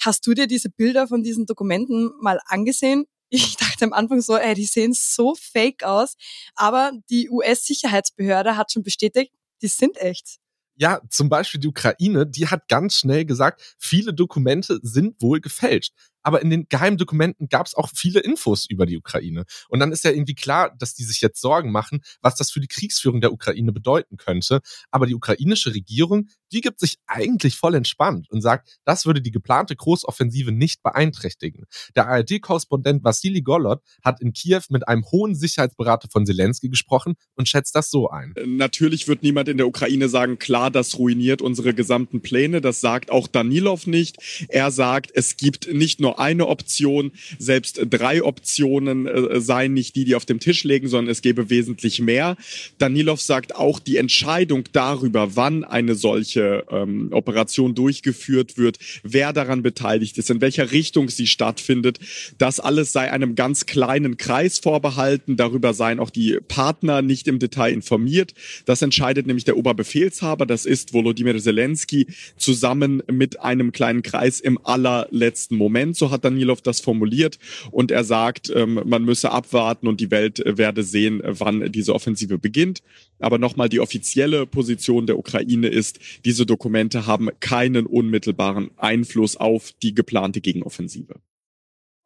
[0.00, 3.04] Hast du dir diese Bilder von diesen Dokumenten mal angesehen?
[3.28, 6.16] Ich dachte am Anfang so, ey, die sehen so fake aus,
[6.54, 10.38] aber die US-Sicherheitsbehörde hat schon bestätigt, die sind echt.
[10.76, 15.92] Ja, zum Beispiel die Ukraine, die hat ganz schnell gesagt, viele Dokumente sind wohl gefälscht
[16.22, 19.44] aber in den geheimen Dokumenten gab es auch viele Infos über die Ukraine.
[19.68, 22.60] Und dann ist ja irgendwie klar, dass die sich jetzt Sorgen machen, was das für
[22.60, 24.60] die Kriegsführung der Ukraine bedeuten könnte.
[24.90, 29.30] Aber die ukrainische Regierung, die gibt sich eigentlich voll entspannt und sagt, das würde die
[29.30, 31.64] geplante Großoffensive nicht beeinträchtigen.
[31.96, 37.48] Der ARD-Korrespondent Vassili Golod hat in Kiew mit einem hohen Sicherheitsberater von Zelensky gesprochen und
[37.48, 38.34] schätzt das so ein.
[38.44, 42.60] Natürlich wird niemand in der Ukraine sagen, klar, das ruiniert unsere gesamten Pläne.
[42.60, 44.46] Das sagt auch Danilov nicht.
[44.48, 50.04] Er sagt, es gibt nicht nur eine Option, selbst drei Optionen äh, seien nicht die,
[50.04, 52.36] die auf dem Tisch liegen, sondern es gäbe wesentlich mehr.
[52.78, 59.62] Danilov sagt auch, die Entscheidung darüber, wann eine solche ähm, Operation durchgeführt wird, wer daran
[59.62, 61.98] beteiligt ist, in welcher Richtung sie stattfindet,
[62.38, 65.36] das alles sei einem ganz kleinen Kreis vorbehalten.
[65.36, 68.34] Darüber seien auch die Partner nicht im Detail informiert.
[68.64, 74.58] Das entscheidet nämlich der Oberbefehlshaber, das ist Volodymyr Zelensky, zusammen mit einem kleinen Kreis im
[74.64, 77.38] allerletzten Moment so hat Danilov das formuliert.
[77.70, 81.94] Und er sagt, ähm, man müsse abwarten und die Welt äh, werde sehen, wann diese
[81.94, 82.82] Offensive beginnt.
[83.20, 89.70] Aber nochmal, die offizielle Position der Ukraine ist, diese Dokumente haben keinen unmittelbaren Einfluss auf
[89.80, 91.20] die geplante Gegenoffensive.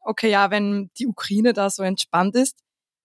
[0.01, 2.59] Okay, ja, wenn die Ukraine da so entspannt ist,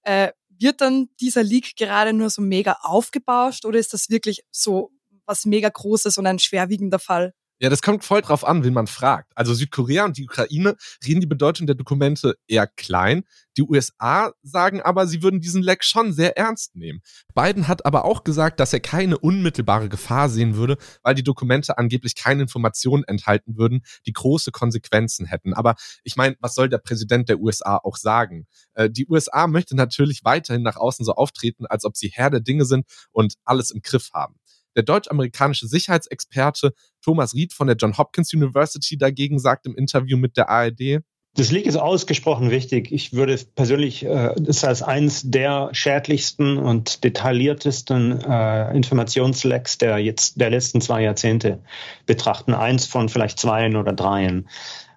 [0.03, 4.91] äh, wird dann dieser Leak gerade nur so mega aufgebauscht oder ist das wirklich so
[5.25, 7.33] was mega Großes und ein schwerwiegender Fall?
[7.61, 9.31] Ja, das kommt voll drauf an, wen man fragt.
[9.35, 13.23] Also Südkorea und die Ukraine reden die Bedeutung der Dokumente eher klein.
[13.55, 17.01] Die USA sagen aber, sie würden diesen Leck schon sehr ernst nehmen.
[17.35, 21.77] Biden hat aber auch gesagt, dass er keine unmittelbare Gefahr sehen würde, weil die Dokumente
[21.77, 25.53] angeblich keine Informationen enthalten würden, die große Konsequenzen hätten.
[25.53, 28.47] Aber ich meine, was soll der Präsident der USA auch sagen?
[28.73, 32.39] Äh, die USA möchte natürlich weiterhin nach außen so auftreten, als ob sie Herr der
[32.39, 34.40] Dinge sind und alles im Griff haben.
[34.75, 40.37] Der deutsch-amerikanische Sicherheitsexperte Thomas Ried von der John Hopkins University dagegen sagt im Interview mit
[40.37, 41.01] der ARD,
[41.33, 42.91] das Leak ist ausgesprochen wichtig.
[42.91, 50.41] Ich würde persönlich äh, das als eins der schädlichsten und detailliertesten äh, Informationslecks der jetzt
[50.41, 51.59] der letzten zwei Jahrzehnte
[52.05, 52.53] betrachten.
[52.53, 54.49] Eins von vielleicht zweien oder dreien.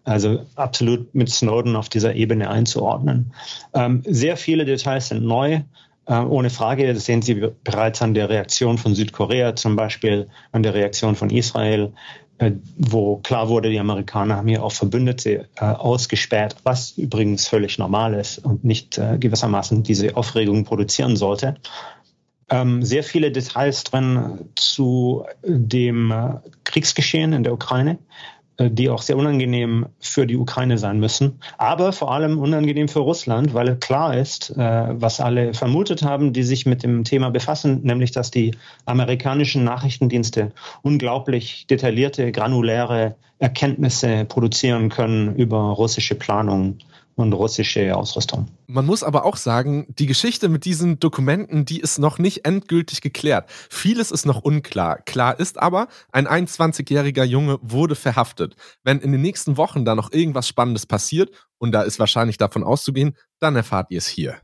[0.03, 3.33] Also absolut mit Snowden auf dieser Ebene einzuordnen.
[3.73, 5.63] Ähm, sehr viele Details sind neu.
[6.07, 10.63] Äh, ohne Frage, das sehen Sie bereits an der Reaktion von Südkorea zum Beispiel, an
[10.63, 11.93] der Reaktion von Israel,
[12.39, 17.79] äh, wo klar wurde, die Amerikaner haben hier auch Verbündete äh, ausgesperrt, was übrigens völlig
[17.79, 21.57] normal ist und nicht gewissermaßen diese Aufregung produzieren sollte.
[22.51, 26.13] Ähm, sehr viele Details drin zu dem
[26.65, 27.99] Kriegsgeschehen in der Ukraine.
[28.57, 33.01] Äh, die auch sehr unangenehm für die Ukraine sein müssen, aber vor allem unangenehm für
[33.01, 37.81] Russland, weil klar ist, äh, was alle vermutet haben, die sich mit dem Thema befassen,
[37.83, 38.53] nämlich dass die
[38.87, 46.79] amerikanischen Nachrichtendienste unglaublich detaillierte, granuläre Erkenntnisse produzieren können über russische Planung
[47.17, 48.49] und russische Ausrüstung.
[48.67, 53.01] Man muss aber auch sagen, die Geschichte mit diesen Dokumenten, die ist noch nicht endgültig
[53.01, 53.49] geklärt.
[53.71, 54.99] Vieles ist noch unklar.
[54.99, 58.57] Klar ist aber, ein 21-jähriger Junge wurde verhaftet.
[58.83, 62.63] Wenn in den nächsten Wochen da noch irgendwas Spannendes passiert, und da ist wahrscheinlich davon
[62.63, 64.37] auszugehen, dann erfahrt ihr es hier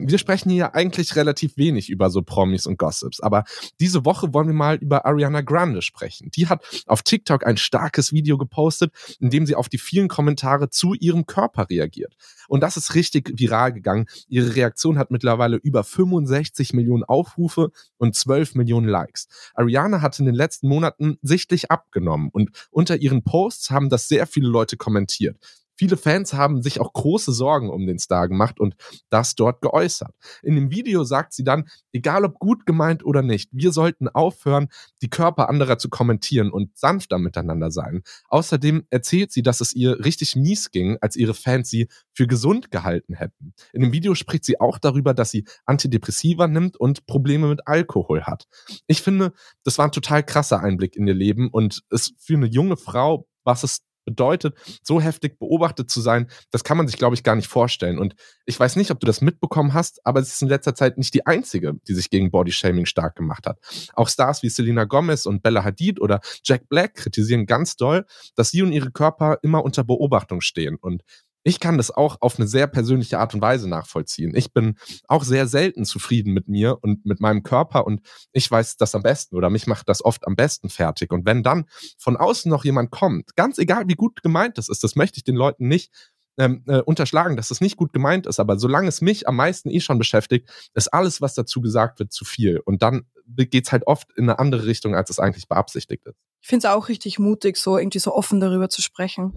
[0.00, 3.44] wir sprechen hier eigentlich relativ wenig über so Promis und Gossips, aber
[3.80, 6.30] diese Woche wollen wir mal über Ariana Grande sprechen.
[6.34, 10.70] Die hat auf TikTok ein starkes Video gepostet, in dem sie auf die vielen Kommentare
[10.70, 12.14] zu ihrem Körper reagiert.
[12.48, 14.06] Und das ist richtig viral gegangen.
[14.28, 19.28] Ihre Reaktion hat mittlerweile über 65 Millionen Aufrufe und 12 Millionen Likes.
[19.54, 24.26] Ariana hat in den letzten Monaten sichtlich abgenommen und unter ihren Posts haben das sehr
[24.26, 25.36] viele Leute kommentiert.
[25.80, 28.74] Viele Fans haben sich auch große Sorgen um den Star gemacht und
[29.08, 30.14] das dort geäußert.
[30.42, 34.68] In dem Video sagt sie dann, egal ob gut gemeint oder nicht, wir sollten aufhören,
[35.00, 38.02] die Körper anderer zu kommentieren und sanfter miteinander sein.
[38.28, 42.70] Außerdem erzählt sie, dass es ihr richtig mies ging, als ihre Fans sie für gesund
[42.70, 43.54] gehalten hätten.
[43.72, 48.24] In dem Video spricht sie auch darüber, dass sie Antidepressiva nimmt und Probleme mit Alkohol
[48.24, 48.48] hat.
[48.86, 49.32] Ich finde,
[49.64, 53.26] das war ein total krasser Einblick in ihr Leben und es für eine junge Frau,
[53.44, 57.36] was es bedeutet, so heftig beobachtet zu sein, das kann man sich, glaube ich, gar
[57.36, 57.98] nicht vorstellen.
[57.98, 60.98] Und ich weiß nicht, ob du das mitbekommen hast, aber es ist in letzter Zeit
[60.98, 63.58] nicht die einzige, die sich gegen Bodyshaming stark gemacht hat.
[63.94, 68.50] Auch Stars wie Selena Gomez und Bella Hadid oder Jack Black kritisieren ganz doll, dass
[68.50, 70.76] sie und ihre Körper immer unter Beobachtung stehen.
[70.80, 71.02] Und
[71.42, 74.34] ich kann das auch auf eine sehr persönliche Art und Weise nachvollziehen.
[74.34, 74.76] Ich bin
[75.08, 78.00] auch sehr selten zufrieden mit mir und mit meinem Körper und
[78.32, 81.12] ich weiß das am besten oder mich macht das oft am besten fertig.
[81.12, 81.66] Und wenn dann
[81.98, 85.24] von außen noch jemand kommt, ganz egal wie gut gemeint das ist, das möchte ich
[85.24, 85.90] den Leuten nicht
[86.38, 89.70] ähm, äh, unterschlagen, dass das nicht gut gemeint ist, aber solange es mich am meisten
[89.70, 92.60] eh schon beschäftigt, ist alles, was dazu gesagt wird, zu viel.
[92.64, 96.16] Und dann geht's halt oft in eine andere Richtung, als es eigentlich beabsichtigt ist.
[96.40, 99.32] Ich finde es auch richtig mutig, so irgendwie so offen darüber zu sprechen.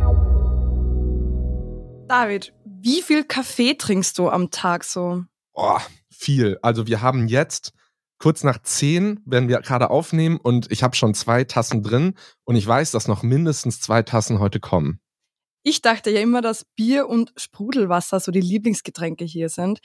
[2.13, 5.23] David, wie viel Kaffee trinkst du am Tag so?
[5.53, 5.79] Oh,
[6.11, 6.59] viel.
[6.61, 7.73] Also wir haben jetzt
[8.19, 12.55] kurz nach zehn, wenn wir gerade aufnehmen und ich habe schon zwei Tassen drin und
[12.55, 14.99] ich weiß, dass noch mindestens zwei Tassen heute kommen.
[15.63, 19.79] Ich dachte ja immer, dass Bier und Sprudelwasser so die Lieblingsgetränke hier sind.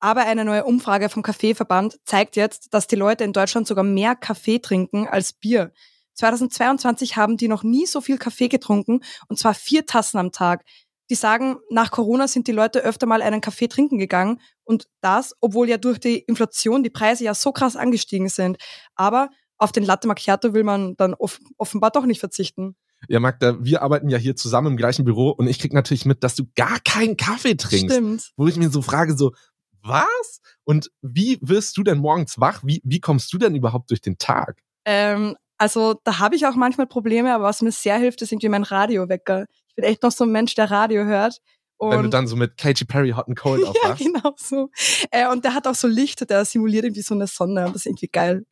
[0.00, 4.16] Aber eine neue Umfrage vom Kaffeeverband zeigt jetzt, dass die Leute in Deutschland sogar mehr
[4.16, 5.70] Kaffee trinken als Bier.
[6.14, 10.64] 2022 haben die noch nie so viel Kaffee getrunken und zwar vier Tassen am Tag
[11.10, 15.34] die sagen, nach Corona sind die Leute öfter mal einen Kaffee trinken gegangen und das,
[15.40, 18.56] obwohl ja durch die Inflation die Preise ja so krass angestiegen sind.
[18.94, 22.76] Aber auf den Latte Macchiato will man dann off offenbar doch nicht verzichten.
[23.08, 26.24] Ja, Magda, wir arbeiten ja hier zusammen im gleichen Büro und ich krieg natürlich mit,
[26.24, 27.94] dass du gar keinen Kaffee trinkst.
[27.94, 28.32] Stimmt.
[28.36, 29.32] Wo ich mir so frage, so,
[29.82, 30.40] was?
[30.64, 32.62] Und wie wirst du denn morgens wach?
[32.64, 34.62] Wie, wie kommst du denn überhaupt durch den Tag?
[34.86, 38.48] Ähm, also da habe ich auch manchmal Probleme, aber was mir sehr hilft, ist irgendwie
[38.48, 39.46] mein Radiowecker.
[39.74, 41.40] Ich bin echt noch so ein Mensch, der Radio hört.
[41.76, 44.00] Und Wenn du dann so mit Katy Perry Hot and Cold aufwachst.
[44.00, 44.70] ja, genau so.
[45.10, 47.82] Äh, und der hat auch so Licht, der simuliert irgendwie so eine Sonne und das
[47.82, 48.46] ist irgendwie geil.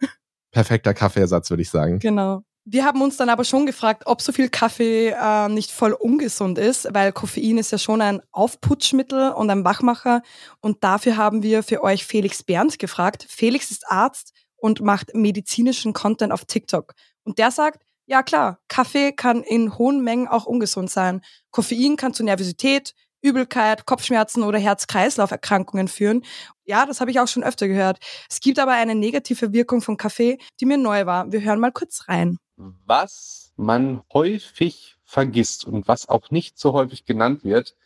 [0.50, 2.00] Perfekter Kaffeeersatz, würde ich sagen.
[2.00, 2.42] Genau.
[2.64, 6.58] Wir haben uns dann aber schon gefragt, ob so viel Kaffee äh, nicht voll ungesund
[6.58, 10.22] ist, weil Koffein ist ja schon ein Aufputschmittel und ein Wachmacher.
[10.60, 13.26] Und dafür haben wir für euch Felix Berndt gefragt.
[13.28, 16.94] Felix ist Arzt und macht medizinischen Content auf TikTok.
[17.24, 17.82] Und der sagt,
[18.12, 21.22] ja klar, Kaffee kann in hohen Mengen auch ungesund sein.
[21.50, 26.22] Koffein kann zu Nervosität, Übelkeit, Kopfschmerzen oder Herz-Kreislauf-Erkrankungen führen.
[26.66, 28.00] Ja, das habe ich auch schon öfter gehört.
[28.28, 31.32] Es gibt aber eine negative Wirkung von Kaffee, die mir neu war.
[31.32, 32.36] Wir hören mal kurz rein.
[32.84, 37.76] Was man häufig vergisst und was auch nicht so häufig genannt wird,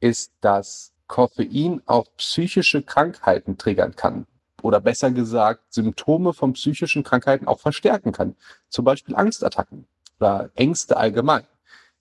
[0.00, 4.26] ist, dass Koffein auch psychische Krankheiten triggern kann
[4.66, 8.34] oder besser gesagt Symptome von psychischen Krankheiten auch verstärken kann.
[8.68, 9.86] Zum Beispiel Angstattacken
[10.18, 11.44] oder Ängste allgemein.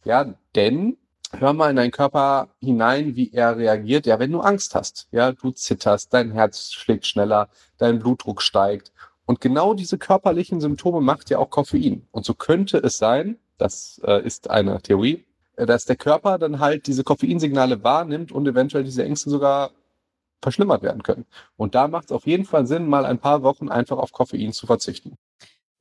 [0.04, 0.98] Ja, denn
[1.32, 4.08] hör mal in deinen Körper hinein, wie er reagiert.
[4.08, 8.92] Ja, wenn du Angst hast, ja, du zitterst, dein Herz schlägt schneller, dein Blutdruck steigt.
[9.28, 12.08] Und genau diese körperlichen Symptome macht ja auch Koffein.
[12.12, 15.24] Und so könnte es sein, das äh, ist eine Theorie,
[15.56, 19.72] äh, dass der Körper dann halt diese Koffeinsignale wahrnimmt und eventuell diese Ängste sogar
[20.46, 21.26] verschlimmert werden können.
[21.58, 24.54] Und da macht es auf jeden Fall Sinn, mal ein paar Wochen einfach auf Koffein
[24.54, 25.18] zu verzichten.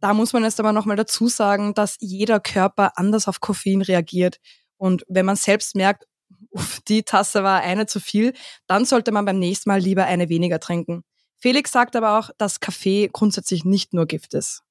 [0.00, 4.38] Da muss man jetzt aber nochmal dazu sagen, dass jeder Körper anders auf Koffein reagiert.
[4.78, 6.06] Und wenn man selbst merkt,
[6.48, 8.32] uff, die Tasse war eine zu viel,
[8.66, 11.04] dann sollte man beim nächsten Mal lieber eine weniger trinken.
[11.36, 14.62] Felix sagt aber auch, dass Kaffee grundsätzlich nicht nur Gift ist.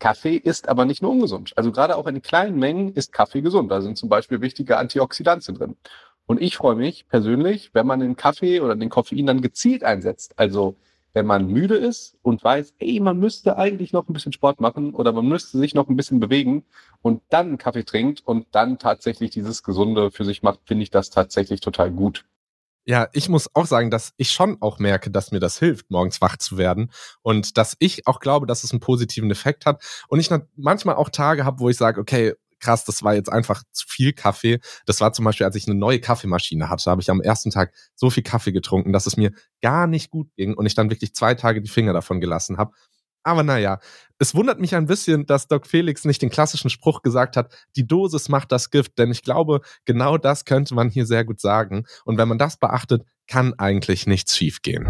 [0.00, 1.52] Kaffee ist aber nicht nur ungesund.
[1.54, 3.70] Also gerade auch in kleinen Mengen ist Kaffee gesund.
[3.70, 5.76] Da sind zum Beispiel wichtige Antioxidantien drin.
[6.26, 10.38] Und ich freue mich persönlich, wenn man den Kaffee oder den Koffein dann gezielt einsetzt.
[10.38, 10.76] Also
[11.12, 14.94] wenn man müde ist und weiß, ey, man müsste eigentlich noch ein bisschen Sport machen
[14.94, 16.64] oder man müsste sich noch ein bisschen bewegen
[17.02, 21.10] und dann Kaffee trinkt und dann tatsächlich dieses Gesunde für sich macht, finde ich das
[21.10, 22.24] tatsächlich total gut.
[22.86, 26.20] Ja, ich muss auch sagen, dass ich schon auch merke, dass mir das hilft, morgens
[26.20, 26.90] wach zu werden
[27.22, 31.08] und dass ich auch glaube, dass es einen positiven Effekt hat und ich manchmal auch
[31.08, 34.58] Tage habe, wo ich sage, okay, krass, das war jetzt einfach zu viel Kaffee.
[34.86, 37.72] Das war zum Beispiel, als ich eine neue Kaffeemaschine hatte, habe ich am ersten Tag
[37.94, 41.14] so viel Kaffee getrunken, dass es mir gar nicht gut ging und ich dann wirklich
[41.14, 42.72] zwei Tage die Finger davon gelassen habe.
[43.22, 43.78] Aber naja,
[44.18, 47.86] es wundert mich ein bisschen, dass Doc Felix nicht den klassischen Spruch gesagt hat, die
[47.86, 51.86] Dosis macht das Gift, denn ich glaube, genau das könnte man hier sehr gut sagen.
[52.04, 54.84] Und wenn man das beachtet, kann eigentlich nichts schiefgehen.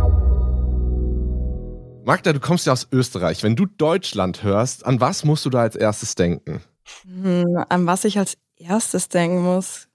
[2.04, 3.42] Magda, du kommst ja aus Österreich.
[3.42, 6.60] Wenn du Deutschland hörst, an was musst du da als erstes denken?
[7.07, 9.88] Hm, an was ich als erstes denken muss?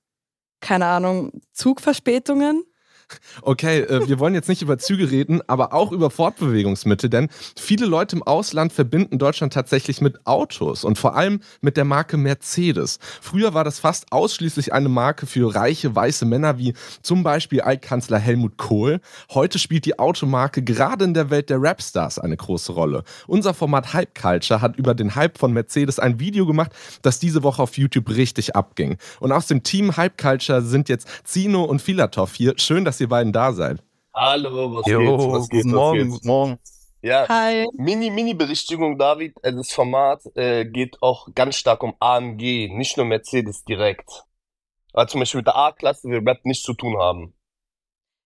[0.62, 2.64] Keine Ahnung, Zugverspätungen?
[3.42, 7.86] Okay, äh, wir wollen jetzt nicht über Züge reden, aber auch über Fortbewegungsmittel, denn viele
[7.86, 13.00] Leute im Ausland verbinden Deutschland tatsächlich mit Autos und vor allem mit der Marke Mercedes.
[13.22, 18.20] Früher war das fast ausschließlich eine Marke für reiche weiße Männer wie zum Beispiel Altkanzler
[18.20, 19.00] Helmut Kohl.
[19.32, 23.04] Heute spielt die Automarke gerade in der Welt der Rapstars eine große Rolle.
[23.28, 27.44] Unser Format Hype Culture hat über den Hype von Mercedes ein Video gemacht, das diese
[27.44, 28.98] Woche auf YouTube richtig abging.
[29.20, 32.54] Und aus dem Team Hype Culture sind jetzt Zino und Filatov hier.
[32.58, 33.84] Schön, dass ihr beiden da seid.
[34.14, 35.32] Hallo, was jo, geht?
[35.32, 35.64] Was geht?
[35.64, 36.60] Guten Morgen, guten Morgen.
[37.02, 37.66] Ja, Hi.
[37.78, 39.38] Mini, Mini-Berichtigung, David.
[39.44, 44.26] Äh, das Format äh, geht auch ganz stark um AMG, nicht nur Mercedes direkt.
[44.94, 47.34] Aber zum Beispiel mit der A-Klasse will Rap nichts zu tun haben.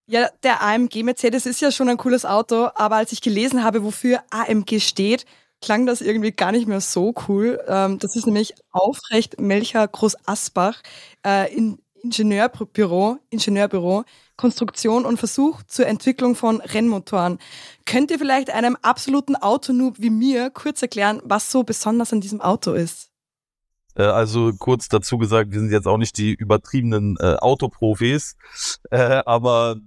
[0.07, 3.83] Ja, der AMG Mercedes ist ja schon ein cooles Auto, aber als ich gelesen habe,
[3.83, 5.25] wofür AMG steht,
[5.61, 7.63] klang das irgendwie gar nicht mehr so cool.
[7.67, 10.81] Ähm, das ist nämlich Aufrecht Melcher Groß Asbach.
[11.25, 14.03] Äh, in Ingenieurbüro, Ingenieurbüro,
[14.37, 17.39] Konstruktion und Versuch zur Entwicklung von Rennmotoren.
[17.85, 22.41] Könnt ihr vielleicht einem absoluten Autonoob wie mir kurz erklären, was so besonders an diesem
[22.41, 23.09] Auto ist?
[23.95, 28.35] Äh, also kurz dazu gesagt, wir sind jetzt auch nicht die übertriebenen äh, Autoprofis,
[28.89, 29.77] äh, aber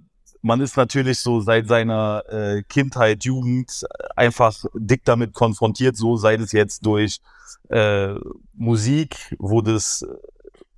[0.41, 6.35] man ist natürlich so seit seiner äh, Kindheit, Jugend einfach dick damit konfrontiert, so sei
[6.35, 7.19] es jetzt durch
[7.69, 8.13] äh,
[8.53, 10.05] Musik, wo das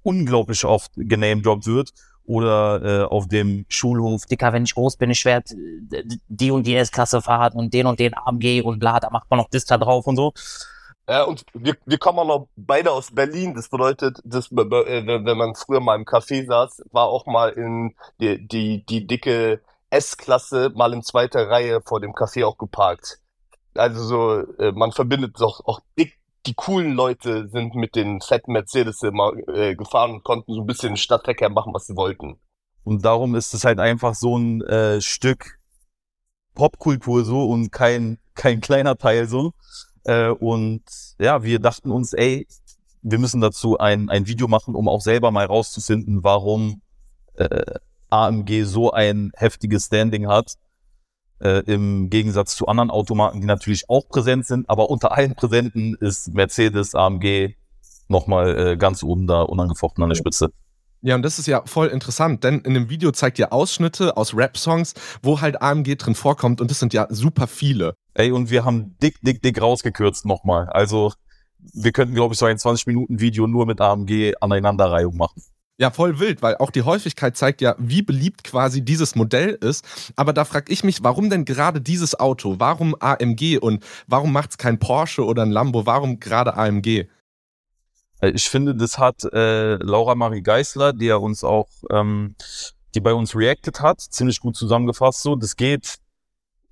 [0.01, 1.91] unglaublich oft genamedroppt wird
[2.29, 4.27] oder äh, auf dem Schulhof.
[4.27, 5.55] Dicker, wenn ich groß bin, ich werde
[6.27, 9.39] die und die S-Klasse fahren und den und den AMG und bla, da macht man
[9.39, 10.33] noch das da drauf und so.
[11.09, 13.55] Ja, und wir, wir kommen auch noch beide aus Berlin.
[13.55, 18.47] Das bedeutet, dass, wenn man früher mal im Café saß, war auch mal in die,
[18.47, 23.17] die, die dicke S-Klasse mal in zweiter Reihe vor dem Café auch geparkt.
[23.73, 28.53] Also so, äh, man verbindet doch auch dick die coolen Leute sind mit den fetten
[28.53, 32.39] Mercedes immer äh, gefahren und konnten so ein bisschen Stadtverkehr machen, was sie wollten.
[32.83, 35.59] Und darum ist es halt einfach so ein äh, Stück
[36.55, 39.53] Popkultur so und kein, kein kleiner Teil so.
[40.05, 40.83] Äh, und
[41.19, 42.47] ja, wir dachten uns, ey,
[43.01, 46.81] wir müssen dazu ein, ein Video machen, um auch selber mal rauszufinden, warum
[47.35, 47.75] äh,
[48.09, 50.55] AMG so ein heftiges Standing hat
[51.39, 55.95] äh, im Gegensatz zu anderen Automarken, die natürlich auch präsent sind, aber unter allen Präsenten
[55.99, 57.55] ist Mercedes, AMG
[58.07, 60.51] nochmal äh, ganz oben da unangefochten an der Spitze.
[61.01, 64.35] Ja, und das ist ja voll interessant, denn in dem Video zeigt ihr Ausschnitte aus
[64.35, 67.93] Rap-Songs, wo halt AMG drin vorkommt und das sind ja super viele.
[68.15, 70.67] Ey, und wir haben dick, dick, dick rausgekürzt nochmal.
[70.67, 71.13] Also
[71.73, 75.41] wir könnten, glaube ich, so ein 20-Minuten-Video nur mit AMG Aneinanderreihung machen.
[75.79, 79.85] Ja, voll wild, weil auch die Häufigkeit zeigt ja, wie beliebt quasi dieses Modell ist.
[80.17, 82.55] Aber da frage ich mich, warum denn gerade dieses Auto?
[82.59, 85.85] Warum AMG und warum macht es kein Porsche oder ein Lambo?
[85.85, 87.07] Warum gerade AMG?
[88.19, 92.35] Äh, ich finde, das hat äh, Laura Marie Geisler, die ja uns auch, ähm,
[92.93, 95.21] die bei uns reacted hat, ziemlich gut zusammengefasst.
[95.21, 95.95] So, das geht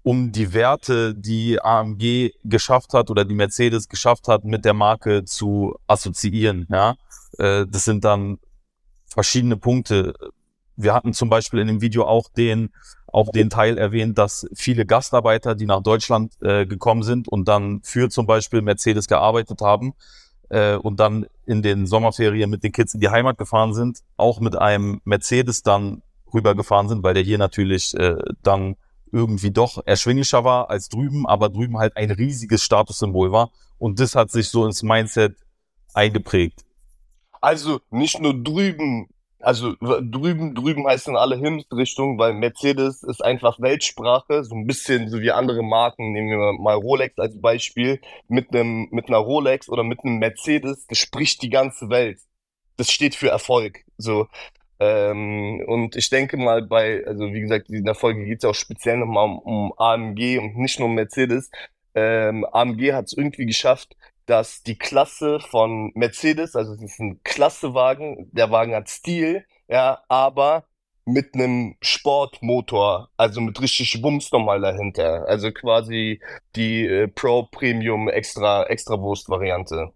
[0.03, 5.23] um die Werte, die AMG geschafft hat oder die Mercedes geschafft hat, mit der Marke
[5.23, 6.67] zu assoziieren.
[6.69, 6.95] Ja,
[7.37, 8.39] äh, das sind dann
[9.07, 10.13] verschiedene Punkte.
[10.75, 12.69] Wir hatten zum Beispiel in dem Video auch den,
[13.07, 17.81] auch den Teil erwähnt, dass viele Gastarbeiter, die nach Deutschland äh, gekommen sind und dann
[17.83, 19.93] für zum Beispiel Mercedes gearbeitet haben
[20.49, 24.39] äh, und dann in den Sommerferien mit den Kids in die Heimat gefahren sind, auch
[24.39, 28.75] mit einem Mercedes dann rübergefahren sind, weil der hier natürlich äh, dann
[29.11, 33.51] irgendwie doch erschwinglicher war als drüben, aber drüben halt ein riesiges Statussymbol war.
[33.77, 35.37] Und das hat sich so ins Mindset
[35.93, 36.66] eingeprägt.
[37.41, 43.59] Also nicht nur drüben, also drüben, drüben heißt in alle Himmelsrichtungen, weil Mercedes ist einfach
[43.59, 48.53] Weltsprache, so ein bisschen so wie andere Marken, nehmen wir mal Rolex als Beispiel, mit
[48.53, 52.19] einem, mit einer Rolex oder mit einem Mercedes, das spricht die ganze Welt.
[52.77, 54.27] Das steht für Erfolg, so.
[54.79, 58.49] Ähm, und ich denke mal bei, also wie gesagt, in der Folge geht es ja
[58.51, 61.49] auch speziell nochmal um, um AMG und nicht nur um Mercedes.
[61.95, 63.95] Ähm, AMG hat es irgendwie geschafft,
[64.27, 70.03] dass die Klasse von Mercedes, also es ist ein Klassewagen, der Wagen hat Stil, ja,
[70.07, 70.65] aber
[71.05, 75.25] mit einem Sportmotor, also mit richtig Wumms nochmal dahinter.
[75.27, 76.21] Also quasi
[76.55, 79.93] die äh, Pro Premium Extra Extra Wurst Variante.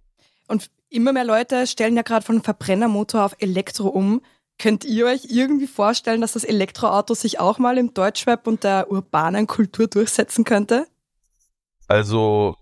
[0.47, 4.21] Und immer mehr Leute stellen ja gerade von Verbrennermotor auf Elektro um.
[4.57, 8.89] Könnt ihr euch irgendwie vorstellen, dass das Elektroauto sich auch mal im Deutschrap und der
[8.89, 10.87] urbanen Kultur durchsetzen könnte?
[11.87, 12.55] Also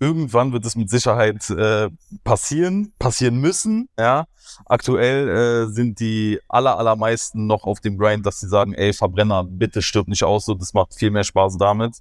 [0.00, 1.90] irgendwann wird es mit Sicherheit äh,
[2.24, 3.88] passieren, passieren müssen.
[3.98, 4.26] Ja,
[4.66, 9.44] aktuell äh, sind die aller allermeisten noch auf dem Grind, dass sie sagen, ey Verbrenner,
[9.44, 11.98] bitte stirb nicht aus, so das macht viel mehr Spaß damit.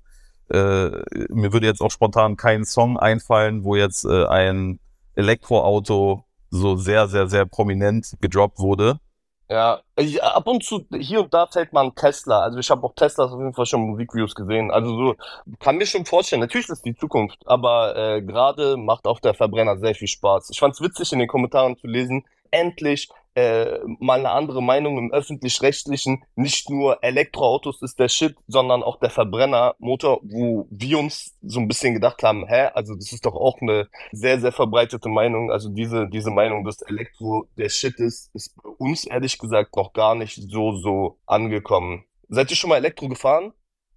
[0.50, 0.90] Äh,
[1.30, 4.80] mir würde jetzt auch spontan kein Song einfallen, wo jetzt äh, ein
[5.16, 9.00] Elektroauto so sehr, sehr, sehr prominent gedroppt wurde.
[9.48, 12.42] Ja, ich, ab und zu, hier und da fällt man Tesla.
[12.42, 14.72] Also ich habe auch Teslas auf jeden Fall schon Musikvideos gesehen.
[14.72, 15.16] Also so,
[15.60, 19.78] kann mir schon vorstellen, natürlich ist die Zukunft, aber äh, gerade macht auch der Verbrenner
[19.78, 20.50] sehr viel Spaß.
[20.50, 25.12] Ich fand's witzig in den Kommentaren zu lesen, endlich äh, mal eine andere Meinung im
[25.12, 26.24] öffentlich-rechtlichen.
[26.36, 31.68] Nicht nur Elektroautos ist der Shit, sondern auch der Verbrennermotor, wo wir uns so ein
[31.68, 35.52] bisschen gedacht haben, hä, also das ist doch auch eine sehr, sehr verbreitete Meinung.
[35.52, 39.94] Also diese, diese Meinung, dass Elektro der Shit ist, ist bei uns ehrlich gesagt noch
[39.94, 42.06] gar nicht so, so angekommen.
[42.30, 43.54] Seid ihr schon mal Elektro gefahren?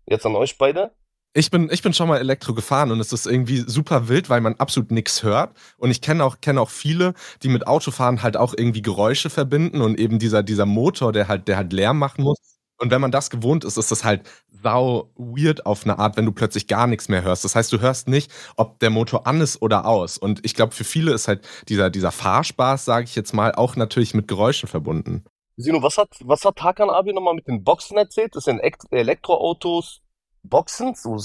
[0.06, 0.92] Jetzt an euch beide?
[1.34, 4.40] Ich bin, ich bin schon mal Elektro gefahren und es ist irgendwie super wild, weil
[4.40, 5.56] man absolut nichts hört.
[5.76, 9.80] Und ich kenne auch, kenne auch viele, die mit Autofahren halt auch irgendwie Geräusche verbinden
[9.82, 12.38] und eben dieser, dieser Motor, der halt, der halt Lärm machen muss.
[12.80, 14.28] Und wenn man das gewohnt ist, ist das halt
[14.62, 17.44] sau weird auf eine Art, wenn du plötzlich gar nichts mehr hörst.
[17.44, 20.16] Das heißt, du hörst nicht, ob der Motor an ist oder aus.
[20.16, 23.76] Und ich glaube, für viele ist halt dieser, dieser Fahrspaß, sage ich jetzt mal, auch
[23.76, 25.24] natürlich mit Geräuschen verbunden.
[25.56, 28.36] Sino, was hat, was hat Hakan Abi nochmal mit den Boxen erzählt?
[28.36, 28.60] Das sind
[28.90, 30.00] Elektroautos
[30.48, 31.18] Boxen so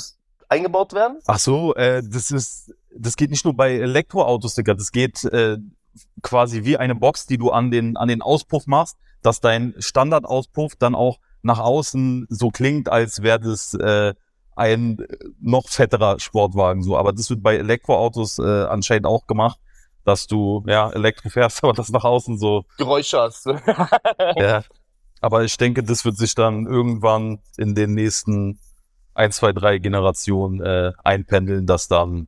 [0.50, 1.20] eingebaut werden?
[1.26, 4.74] Ach so, äh, das ist, das geht nicht nur bei Elektroautos, Digga.
[4.74, 5.58] Das geht äh,
[6.22, 10.76] quasi wie eine Box, die du an den, an den Auspuff machst, dass dein Standardauspuff
[10.76, 14.14] dann auch nach außen so klingt, als wäre das äh,
[14.56, 14.98] ein
[15.42, 16.98] noch fetterer Sportwagen so.
[16.98, 19.60] Aber das wird bei Elektroautos äh, anscheinend auch gemacht,
[20.06, 23.46] dass du ja Elektro fährst, aber das nach außen so Geräusche hast.
[24.38, 24.64] ja.
[25.22, 28.60] Aber ich denke, das wird sich dann irgendwann in den nächsten
[29.14, 32.28] ein, zwei, drei Generationen äh, einpendeln, dass dann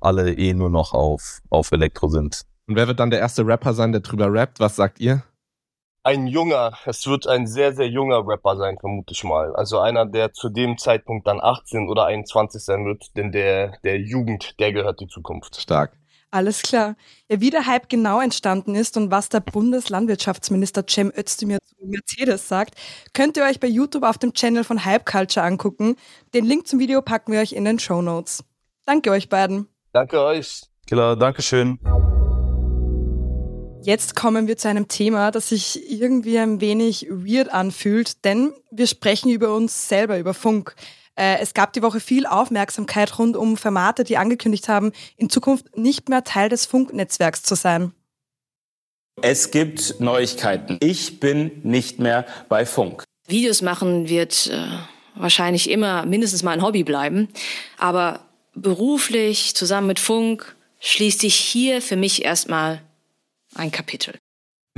[0.00, 2.42] alle eh nur noch auf, auf Elektro sind.
[2.66, 4.60] Und wer wird dann der erste Rapper sein, der drüber rappt?
[4.60, 5.22] Was sagt ihr?
[6.02, 9.56] Ein junger, es wird ein sehr, sehr junger Rapper sein, vermute ich mal.
[9.56, 13.98] Also einer, der zu dem Zeitpunkt dann 18 oder 21 sein wird, denn der, der
[13.98, 15.60] Jugend, der gehört die Zukunft.
[15.60, 15.98] Stark.
[16.30, 16.96] Alles klar.
[17.30, 22.48] Ja, wie der Hype genau entstanden ist und was der Bundeslandwirtschaftsminister Cem Özdemir zu Mercedes
[22.48, 22.74] sagt,
[23.12, 25.96] könnt ihr euch bei YouTube auf dem Channel von Hype Culture angucken.
[26.34, 28.44] Den Link zum Video packen wir euch in den Show Notes.
[28.84, 29.68] Danke euch beiden.
[29.92, 30.62] Danke euch.
[30.86, 31.78] Klar, Dankeschön.
[33.82, 38.88] Jetzt kommen wir zu einem Thema, das sich irgendwie ein wenig weird anfühlt, denn wir
[38.88, 40.74] sprechen über uns selber, über Funk.
[41.16, 45.76] Äh, es gab die Woche viel Aufmerksamkeit rund um Formate, die angekündigt haben, in Zukunft
[45.76, 47.92] nicht mehr Teil des Funknetzwerks zu sein.
[49.22, 50.76] Es gibt Neuigkeiten.
[50.80, 53.04] Ich bin nicht mehr bei Funk.
[53.26, 54.68] Videos machen wird äh,
[55.14, 57.28] wahrscheinlich immer mindestens mal ein Hobby bleiben.
[57.78, 58.20] Aber
[58.54, 62.82] beruflich zusammen mit Funk schließt sich hier für mich erstmal
[63.54, 64.18] ein Kapitel.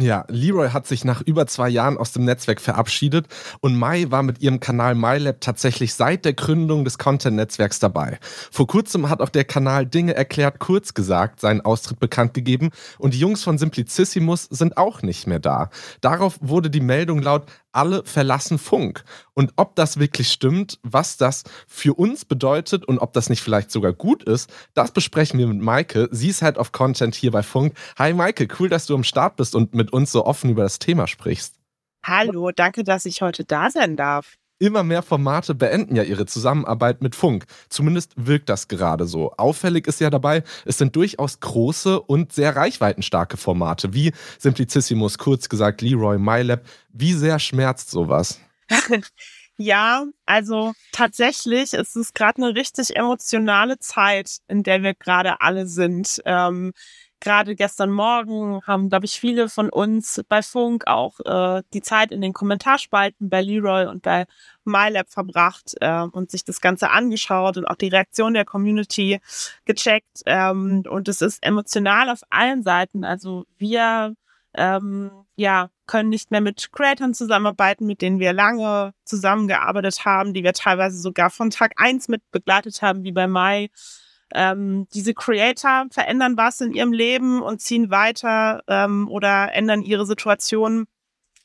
[0.01, 3.27] Ja, Leroy hat sich nach über zwei Jahren aus dem Netzwerk verabschiedet
[3.59, 8.21] und Mai war mit ihrem Kanal MyLab tatsächlich seit der Gründung des Content-Netzwerks dabei.
[8.53, 13.13] Vor kurzem hat auch der Kanal Dinge erklärt, kurz gesagt, seinen Austritt bekannt gegeben und
[13.13, 15.69] die Jungs von Simplicissimus sind auch nicht mehr da.
[16.01, 19.05] Darauf wurde die Meldung laut alle verlassen Funk.
[19.35, 23.71] Und ob das wirklich stimmt, was das für uns bedeutet und ob das nicht vielleicht
[23.71, 26.09] sogar gut ist, das besprechen wir mit Maike.
[26.11, 27.75] Sie ist Head of Content hier bei Funk.
[27.99, 30.79] Hi Maike, cool, dass du am Start bist und mit uns so offen über das
[30.79, 31.57] Thema sprichst.
[32.05, 34.38] Hallo, danke, dass ich heute da sein darf.
[34.61, 37.47] Immer mehr Formate beenden ja ihre Zusammenarbeit mit Funk.
[37.69, 39.33] Zumindest wirkt das gerade so.
[39.37, 45.49] Auffällig ist ja dabei, es sind durchaus große und sehr reichweitenstarke Formate, wie Simplicissimus, kurz
[45.49, 46.63] gesagt Leroy MyLab.
[46.93, 48.41] Wie sehr schmerzt sowas?
[49.57, 55.69] ja, also tatsächlich ist es gerade eine richtig emotionale Zeit, in der wir gerade alle
[55.69, 56.21] sind.
[56.25, 56.73] Ähm,
[57.21, 62.13] Gerade gestern Morgen haben, glaube ich, viele von uns bei Funk auch äh, die Zeit
[62.13, 64.27] in den Kommentarspalten bei Leroy und bei
[64.65, 69.21] MyLab verbracht äh, und sich das Ganze angeschaut und auch die Reaktion der Community
[69.65, 70.23] gecheckt.
[70.27, 73.05] Ähm, und es ist emotional auf allen Seiten.
[73.05, 74.15] Also wir
[74.55, 80.43] ähm, ja, können nicht mehr mit Creators zusammenarbeiten, mit denen wir lange zusammengearbeitet haben, die
[80.45, 83.71] wir teilweise sogar von Tag eins mit begleitet haben, wie bei Mai.
[84.35, 90.07] Ähm, diese Creator verändern was in ihrem Leben und ziehen weiter ähm, oder ändern ihre
[90.07, 90.87] Situation,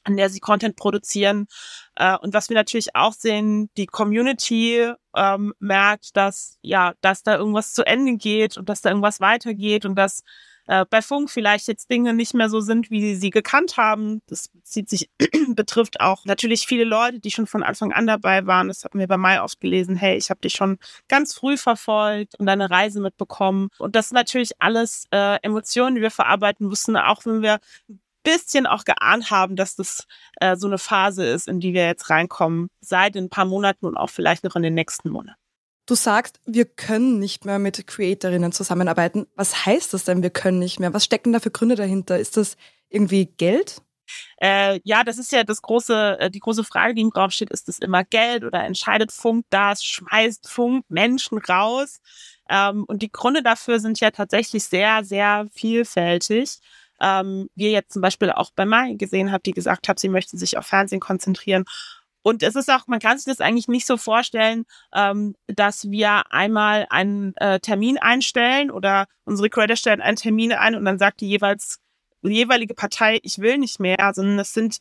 [0.03, 1.47] an der sie Content produzieren.
[1.95, 7.37] Äh, und was wir natürlich auch sehen, die Community ähm, merkt, dass ja, dass da
[7.37, 10.23] irgendwas zu Ende geht und dass da irgendwas weitergeht und dass
[10.67, 14.21] äh, bei Funk vielleicht jetzt Dinge nicht mehr so sind, wie sie sie gekannt haben.
[14.27, 15.09] Das bezieht sich,
[15.49, 18.67] betrifft auch natürlich viele Leute, die schon von Anfang an dabei waren.
[18.67, 19.95] Das hatten wir bei Mai oft gelesen.
[19.95, 23.69] Hey, ich habe dich schon ganz früh verfolgt und deine Reise mitbekommen.
[23.77, 27.59] Und das sind natürlich alles äh, Emotionen, die wir verarbeiten müssen, auch wenn wir
[27.89, 30.05] ein bisschen auch geahnt haben, dass das
[30.39, 33.97] äh, so eine Phase ist, in die wir jetzt reinkommen, seit ein paar Monaten und
[33.97, 35.42] auch vielleicht noch in den nächsten Monaten.
[35.85, 39.27] Du sagst, wir können nicht mehr mit Creatorinnen zusammenarbeiten.
[39.35, 40.93] Was heißt das denn, wir können nicht mehr?
[40.93, 42.17] Was stecken da für Gründe dahinter?
[42.17, 42.55] Ist das
[42.89, 43.81] irgendwie Geld?
[44.41, 47.51] Äh, ja, das ist ja das große, äh, die große Frage, die im Raum steht,
[47.51, 51.99] ist das immer Geld oder entscheidet Funk das, schmeißt Funk Menschen raus?
[52.49, 56.59] Ähm, und die Gründe dafür sind ja tatsächlich sehr, sehr vielfältig.
[57.01, 60.37] Ähm, wir jetzt zum Beispiel auch bei Mai gesehen haben, die gesagt hat, sie möchte
[60.37, 61.65] sich auf Fernsehen konzentrieren
[62.23, 66.31] und es ist auch, man kann sich das eigentlich nicht so vorstellen, ähm, dass wir
[66.31, 71.21] einmal einen äh, Termin einstellen oder unsere Creator stellen einen Termin ein und dann sagt
[71.21, 71.79] die jeweils
[72.23, 74.77] die jeweilige Partei, ich will nicht mehr, sondern es sind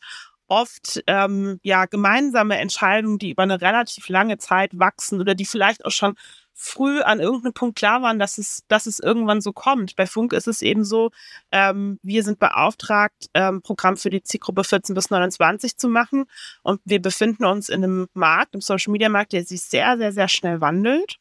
[0.47, 5.85] oft ähm, ja gemeinsame Entscheidungen, die über eine relativ lange Zeit wachsen oder die vielleicht
[5.85, 6.15] auch schon
[6.63, 9.97] früh an irgendeinem Punkt klar waren, dass es, dass es irgendwann so kommt.
[9.97, 11.11] Bei Funk ist es eben so,
[11.51, 16.25] ähm, wir sind beauftragt, ähm, Programm für die Zielgruppe 14 bis 29 zu machen.
[16.61, 20.13] Und wir befinden uns in einem Markt, im Social Media Markt, der sich sehr, sehr,
[20.13, 21.17] sehr schnell wandelt.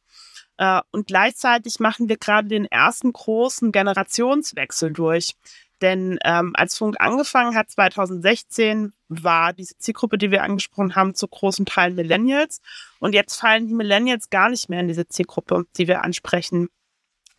[0.59, 5.35] Äh, und gleichzeitig machen wir gerade den ersten großen Generationswechsel durch.
[5.83, 11.29] Denn ähm, als Funk angefangen hat, 2016, war diese Zielgruppe, die wir angesprochen haben, zu
[11.29, 12.61] großen Teilen Millennials.
[13.01, 16.69] Und jetzt fallen die Millennials gar nicht mehr in diese Zielgruppe, die wir ansprechen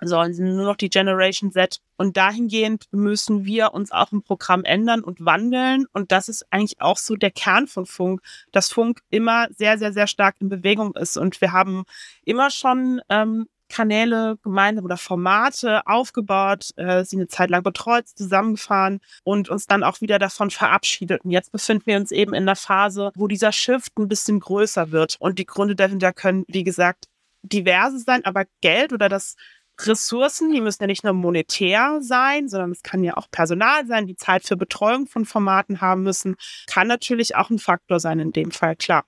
[0.02, 1.80] sollen, sind nur noch die Generation Z.
[1.98, 5.86] Und dahingehend müssen wir uns auch im Programm ändern und wandeln.
[5.94, 8.22] Und das ist eigentlich auch so der Kern von Funk,
[8.52, 11.18] dass Funk immer sehr, sehr, sehr stark in Bewegung ist.
[11.18, 11.84] Und wir haben
[12.24, 19.00] immer schon ähm, Kanäle gemeinsam oder Formate aufgebaut, äh, sie eine Zeit lang betreut, zusammengefahren
[19.24, 21.26] und uns dann auch wieder davon verabschiedet.
[21.26, 24.92] Und jetzt befinden wir uns eben in der Phase, wo dieser Shift ein bisschen größer
[24.92, 25.16] wird.
[25.20, 27.06] Und die Gründe dahinter können, wie gesagt,
[27.42, 29.36] diverse sein, aber Geld oder das
[29.82, 34.06] Ressourcen, die müssen ja nicht nur monetär sein, sondern es kann ja auch Personal sein,
[34.06, 36.36] die Zeit für Betreuung von Formaten haben müssen,
[36.68, 39.04] kann natürlich auch ein Faktor sein in dem Fall, klar.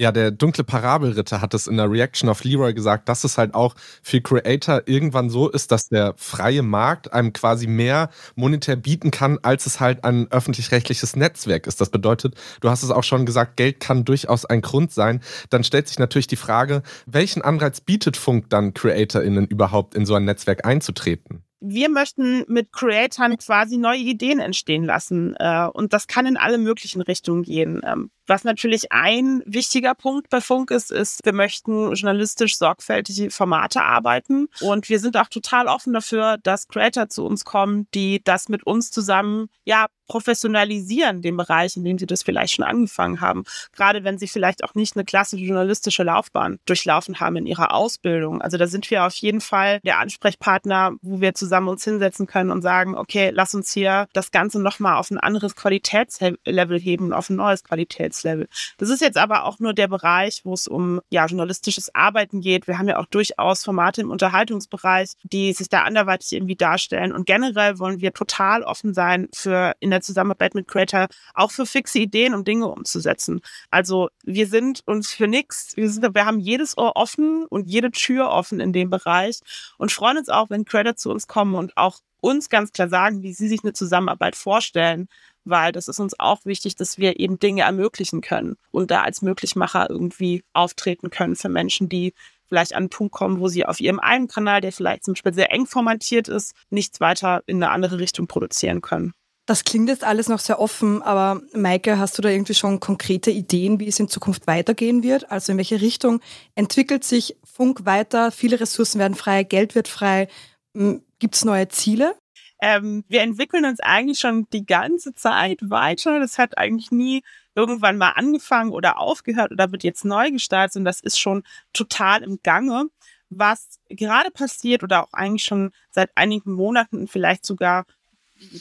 [0.00, 3.52] Ja, der dunkle Parabelritter hat es in der Reaction auf Leroy gesagt, dass es halt
[3.52, 9.10] auch für Creator irgendwann so ist, dass der freie Markt einem quasi mehr monetär bieten
[9.10, 11.82] kann, als es halt ein öffentlich-rechtliches Netzwerk ist.
[11.82, 15.20] Das bedeutet, du hast es auch schon gesagt, Geld kann durchaus ein Grund sein.
[15.50, 20.14] Dann stellt sich natürlich die Frage, welchen Anreiz bietet Funk dann CreatorInnen überhaupt in so
[20.14, 21.44] ein Netzwerk einzutreten?
[21.60, 25.34] Wir möchten mit Creatoren quasi neue Ideen entstehen lassen.
[25.38, 27.80] Äh, und das kann in alle möglichen Richtungen gehen.
[27.84, 33.82] Ähm, was natürlich ein wichtiger Punkt bei Funk ist, ist, wir möchten journalistisch sorgfältige Formate
[33.82, 34.48] arbeiten.
[34.60, 38.64] Und wir sind auch total offen dafür, dass Creator zu uns kommen, die das mit
[38.64, 43.44] uns zusammen, ja, professionalisieren, den Bereich, in dem sie das vielleicht schon angefangen haben.
[43.72, 48.42] Gerade wenn sie vielleicht auch nicht eine klassische journalistische Laufbahn durchlaufen haben in ihrer Ausbildung.
[48.42, 52.50] Also da sind wir auf jeden Fall der Ansprechpartner, wo wir zusammen uns hinsetzen können
[52.50, 57.30] und sagen, okay, lass uns hier das Ganze nochmal auf ein anderes Qualitätslevel heben, auf
[57.30, 58.48] ein neues Qualitätslevel.
[58.78, 62.66] Das ist jetzt aber auch nur der Bereich, wo es um ja, journalistisches Arbeiten geht.
[62.66, 67.12] Wir haben ja auch durchaus Formate im Unterhaltungsbereich, die sich da anderweitig irgendwie darstellen.
[67.12, 71.50] Und generell wollen wir total offen sein für in der der Zusammenarbeit mit Creator auch
[71.50, 73.40] für fixe Ideen, um Dinge umzusetzen.
[73.70, 78.30] Also wir sind uns für nichts, wir, wir haben jedes Ohr offen und jede Tür
[78.30, 79.40] offen in dem Bereich
[79.78, 83.22] und freuen uns auch, wenn Creator zu uns kommen und auch uns ganz klar sagen,
[83.22, 85.08] wie sie sich eine Zusammenarbeit vorstellen,
[85.44, 89.22] weil das ist uns auch wichtig, dass wir eben Dinge ermöglichen können und da als
[89.22, 92.12] Möglichmacher irgendwie auftreten können für Menschen, die
[92.48, 95.32] vielleicht an einen Punkt kommen, wo sie auf ihrem einen Kanal, der vielleicht zum Beispiel
[95.34, 99.14] sehr eng formatiert ist, nichts weiter in eine andere Richtung produzieren können.
[99.50, 103.32] Das klingt jetzt alles noch sehr offen, aber Maike, hast du da irgendwie schon konkrete
[103.32, 105.32] Ideen, wie es in Zukunft weitergehen wird?
[105.32, 106.20] Also in welche Richtung
[106.54, 108.30] entwickelt sich Funk weiter?
[108.30, 110.28] Viele Ressourcen werden frei, Geld wird frei.
[110.76, 112.14] Hm, Gibt es neue Ziele?
[112.62, 116.20] Ähm, wir entwickeln uns eigentlich schon die ganze Zeit weiter.
[116.20, 117.24] Das hat eigentlich nie
[117.56, 121.42] irgendwann mal angefangen oder aufgehört oder wird jetzt neu gestartet und das ist schon
[121.72, 122.86] total im Gange.
[123.30, 127.84] Was gerade passiert oder auch eigentlich schon seit einigen Monaten, vielleicht sogar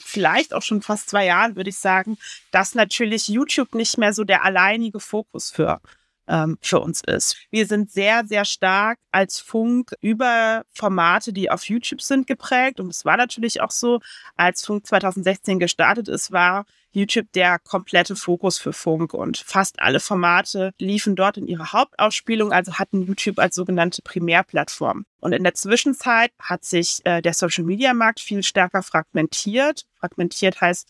[0.03, 2.17] vielleicht auch schon fast zwei Jahren, würde ich sagen,
[2.51, 5.81] dass natürlich YouTube nicht mehr so der alleinige Fokus für
[6.29, 7.35] ähm, für uns ist.
[7.49, 12.79] Wir sind sehr, sehr stark als Funk über Formate, die auf YouTube sind, geprägt.
[12.79, 13.99] Und es war natürlich auch so,
[14.35, 19.99] als Funk 2016 gestartet ist, war YouTube der komplette Fokus für Funk und fast alle
[19.99, 25.05] Formate liefen dort in ihrer Hauptausspielung, also hatten YouTube als sogenannte Primärplattform.
[25.19, 29.85] Und in der Zwischenzeit hat sich äh, der Social Media Markt viel stärker fragmentiert.
[29.99, 30.89] Fragmentiert heißt,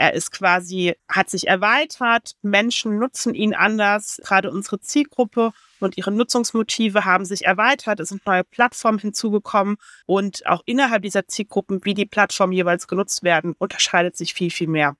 [0.00, 6.10] er ist quasi, hat sich erweitert, Menschen nutzen ihn anders, gerade unsere Zielgruppe und ihre
[6.10, 9.76] Nutzungsmotive haben sich erweitert, es sind neue Plattformen hinzugekommen
[10.06, 14.68] und auch innerhalb dieser Zielgruppen, wie die Plattformen jeweils genutzt werden, unterscheidet sich viel, viel
[14.68, 14.96] mehr.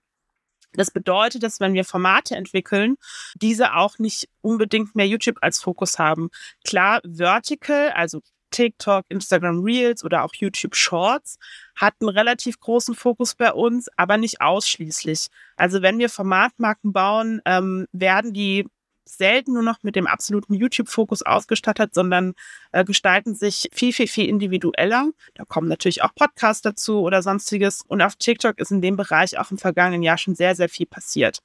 [0.74, 2.96] Das bedeutet, dass wenn wir Formate entwickeln,
[3.34, 6.30] diese auch nicht unbedingt mehr YouTube als Fokus haben.
[6.64, 11.38] Klar, Vertical, also TikTok, Instagram Reels oder auch YouTube Shorts
[11.76, 15.28] hat einen relativ großen Fokus bei uns, aber nicht ausschließlich.
[15.56, 18.66] Also wenn wir Formatmarken bauen, ähm, werden die
[19.04, 22.34] selten nur noch mit dem absoluten YouTube-Fokus ausgestattet, sondern
[22.72, 25.10] äh, gestalten sich viel, viel, viel individueller.
[25.34, 27.82] Da kommen natürlich auch Podcasts dazu oder sonstiges.
[27.86, 30.86] Und auf TikTok ist in dem Bereich auch im vergangenen Jahr schon sehr, sehr viel
[30.86, 31.40] passiert.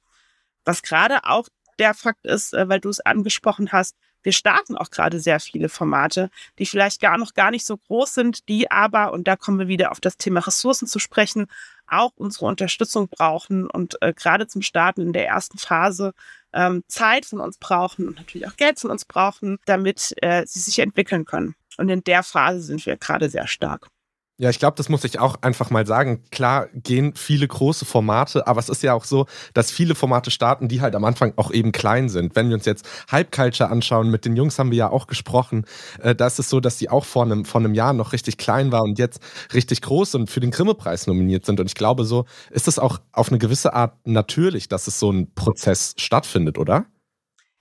[0.64, 1.48] Was gerade auch
[1.78, 3.96] der Fakt ist, äh, weil du es angesprochen hast,
[4.26, 8.12] wir starten auch gerade sehr viele Formate, die vielleicht gar noch gar nicht so groß
[8.12, 11.46] sind, die aber, und da kommen wir wieder auf das Thema Ressourcen zu sprechen,
[11.86, 16.12] auch unsere Unterstützung brauchen und äh, gerade zum Starten in der ersten Phase
[16.52, 20.58] ähm, Zeit von uns brauchen und natürlich auch Geld von uns brauchen, damit äh, sie
[20.58, 21.54] sich entwickeln können.
[21.76, 23.86] Und in der Phase sind wir gerade sehr stark.
[24.38, 26.22] Ja, ich glaube, das muss ich auch einfach mal sagen.
[26.30, 29.24] Klar gehen viele große Formate, aber es ist ja auch so,
[29.54, 32.36] dass viele Formate starten, die halt am Anfang auch eben klein sind.
[32.36, 35.64] Wenn wir uns jetzt Hype Culture anschauen, mit den Jungs haben wir ja auch gesprochen,
[36.02, 38.36] äh, da ist es so, dass die auch vor einem, vor einem Jahr noch richtig
[38.36, 39.20] klein war und jetzt
[39.54, 41.58] richtig groß und für den Grimme-Preis nominiert sind.
[41.58, 45.10] Und ich glaube, so ist es auch auf eine gewisse Art natürlich, dass es so
[45.10, 46.84] ein Prozess stattfindet, oder?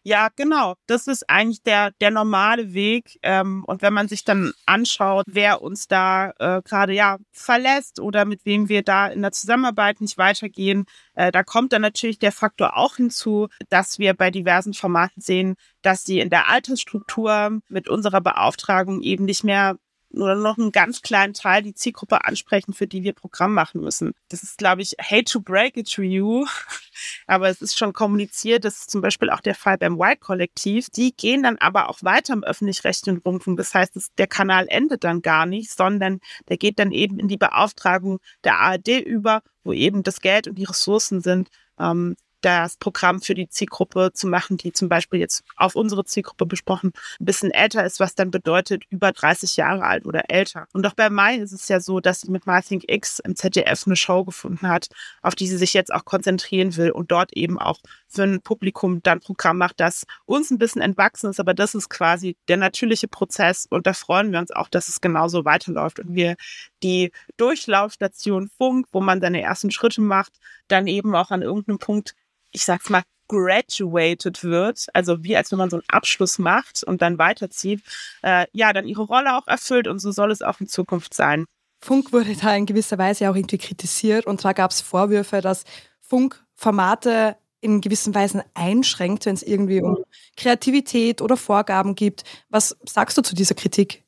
[0.07, 0.75] Ja, genau.
[0.85, 3.17] Das ist eigentlich der, der normale Weg.
[3.23, 8.23] Ähm, und wenn man sich dann anschaut, wer uns da äh, gerade ja verlässt oder
[8.23, 10.85] mit wem wir da in der Zusammenarbeit nicht weitergehen,
[11.15, 15.55] äh, da kommt dann natürlich der Faktor auch hinzu, dass wir bei diversen Formaten sehen,
[15.81, 19.75] dass sie in der Altersstruktur mit unserer Beauftragung eben nicht mehr
[20.15, 24.13] nur noch einen ganz kleinen Teil die Zielgruppe ansprechen, für die wir Programm machen müssen.
[24.29, 26.45] Das ist, glaube ich, hate to break it to you,
[27.27, 28.65] aber es ist schon kommuniziert.
[28.65, 30.89] Das ist zum Beispiel auch der Fall beim White-Kollektiv.
[30.89, 33.57] Die gehen dann aber auch weiter im öffentlich-rechtlichen Rundfunk.
[33.57, 37.27] Das heißt, das, der Kanal endet dann gar nicht, sondern der geht dann eben in
[37.27, 41.49] die Beauftragung der ARD über, wo eben das Geld und die Ressourcen sind,
[41.79, 46.45] ähm, das Programm für die Zielgruppe zu machen, die zum Beispiel jetzt auf unsere Zielgruppe
[46.45, 50.67] besprochen ein bisschen älter ist, was dann bedeutet über 30 Jahre alt oder älter.
[50.71, 53.87] Und auch bei Mai ist es ja so, dass sie mit MyThink X im ZDF
[53.87, 54.89] eine Show gefunden hat,
[55.23, 59.01] auf die sie sich jetzt auch konzentrieren will und dort eben auch für ein Publikum
[59.01, 63.07] dann Programm macht, das uns ein bisschen entwachsen ist, aber das ist quasi der natürliche
[63.07, 66.35] Prozess und da freuen wir uns auch, dass es genauso weiterläuft und wir
[66.83, 70.33] die Durchlaufstation Funk, wo man seine ersten Schritte macht,
[70.67, 72.13] dann eben auch an irgendeinem Punkt
[72.55, 77.01] ich sag's mal, graduated wird, also wie als wenn man so einen Abschluss macht und
[77.01, 77.81] dann weiterzieht,
[78.21, 81.45] äh, ja, dann ihre Rolle auch erfüllt und so soll es auch in Zukunft sein.
[81.81, 85.63] Funk wurde da in gewisser Weise auch irgendwie kritisiert und zwar gab es Vorwürfe, dass
[86.01, 89.97] Funk Formate in gewissen Weisen einschränkt, wenn es irgendwie um
[90.37, 92.23] Kreativität oder Vorgaben gibt.
[92.49, 94.03] Was sagst du zu dieser Kritik?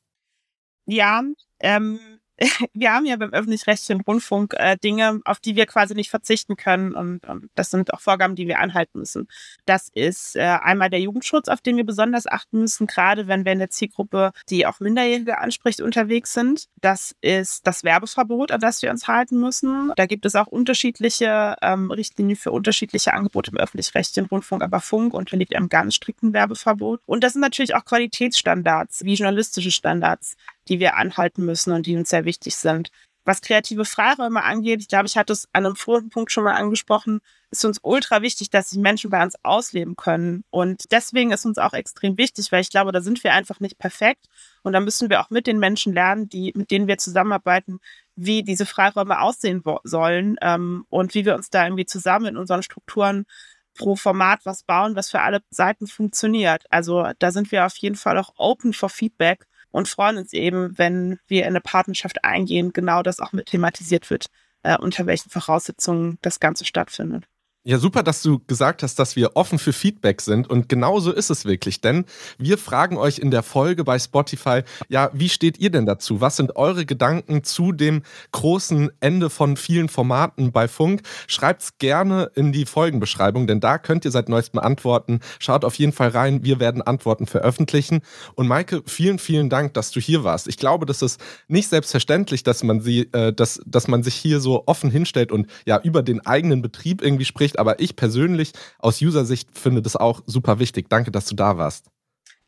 [0.86, 1.22] Ja,
[1.58, 1.98] ähm,
[2.72, 6.94] wir haben ja beim öffentlich-rechtlichen Rundfunk äh, Dinge, auf die wir quasi nicht verzichten können.
[6.94, 9.28] Und, und das sind auch Vorgaben, die wir anhalten müssen.
[9.66, 13.52] Das ist äh, einmal der Jugendschutz, auf den wir besonders achten müssen, gerade wenn wir
[13.52, 16.66] in der Zielgruppe, die auch Minderjährige anspricht, unterwegs sind.
[16.80, 19.92] Das ist das Werbeverbot, an das wir uns halten müssen.
[19.96, 25.14] Da gibt es auch unterschiedliche ähm, Richtlinien für unterschiedliche Angebote im öffentlich-rechtlichen Rundfunk, aber Funk
[25.14, 27.00] unterliegt einem ganz strikten Werbeverbot.
[27.06, 30.36] Und das sind natürlich auch Qualitätsstandards, wie journalistische Standards
[30.68, 32.90] die wir anhalten müssen und die uns sehr wichtig sind.
[33.24, 36.54] Was kreative Freiräume angeht, ich glaube, ich hatte es an einem vorigen Punkt schon mal
[36.54, 40.44] angesprochen, ist uns ultra wichtig, dass sich Menschen bei uns ausleben können.
[40.48, 43.78] Und deswegen ist uns auch extrem wichtig, weil ich glaube, da sind wir einfach nicht
[43.78, 44.26] perfekt.
[44.62, 47.80] Und da müssen wir auch mit den Menschen lernen, die, mit denen wir zusammenarbeiten,
[48.16, 52.62] wie diese Freiräume aussehen sollen ähm, und wie wir uns da irgendwie zusammen in unseren
[52.62, 53.26] Strukturen
[53.74, 56.64] pro Format was bauen, was für alle Seiten funktioniert.
[56.70, 60.76] Also da sind wir auf jeden Fall auch open for Feedback und freuen uns eben,
[60.78, 64.26] wenn wir in eine Partnerschaft eingehen, genau das auch mit thematisiert wird,
[64.62, 67.24] äh, unter welchen Voraussetzungen das Ganze stattfindet.
[67.64, 70.48] Ja, super, dass du gesagt hast, dass wir offen für Feedback sind.
[70.48, 71.80] Und genauso ist es wirklich.
[71.80, 72.04] Denn
[72.38, 76.20] wir fragen euch in der Folge bei Spotify, ja, wie steht ihr denn dazu?
[76.20, 81.02] Was sind eure Gedanken zu dem großen Ende von vielen Formaten bei Funk?
[81.26, 85.18] Schreibt's gerne in die Folgenbeschreibung, denn da könnt ihr seit neuestem antworten.
[85.40, 86.44] Schaut auf jeden Fall rein.
[86.44, 88.02] Wir werden Antworten veröffentlichen.
[88.36, 90.46] Und Maike, vielen, vielen Dank, dass du hier warst.
[90.46, 94.38] Ich glaube, das ist nicht selbstverständlich, dass man sie, äh, dass, dass man sich hier
[94.38, 99.00] so offen hinstellt und ja über den eigenen Betrieb irgendwie spricht aber ich persönlich aus
[99.00, 100.88] User-Sicht finde das auch super wichtig.
[100.88, 101.86] Danke, dass du da warst.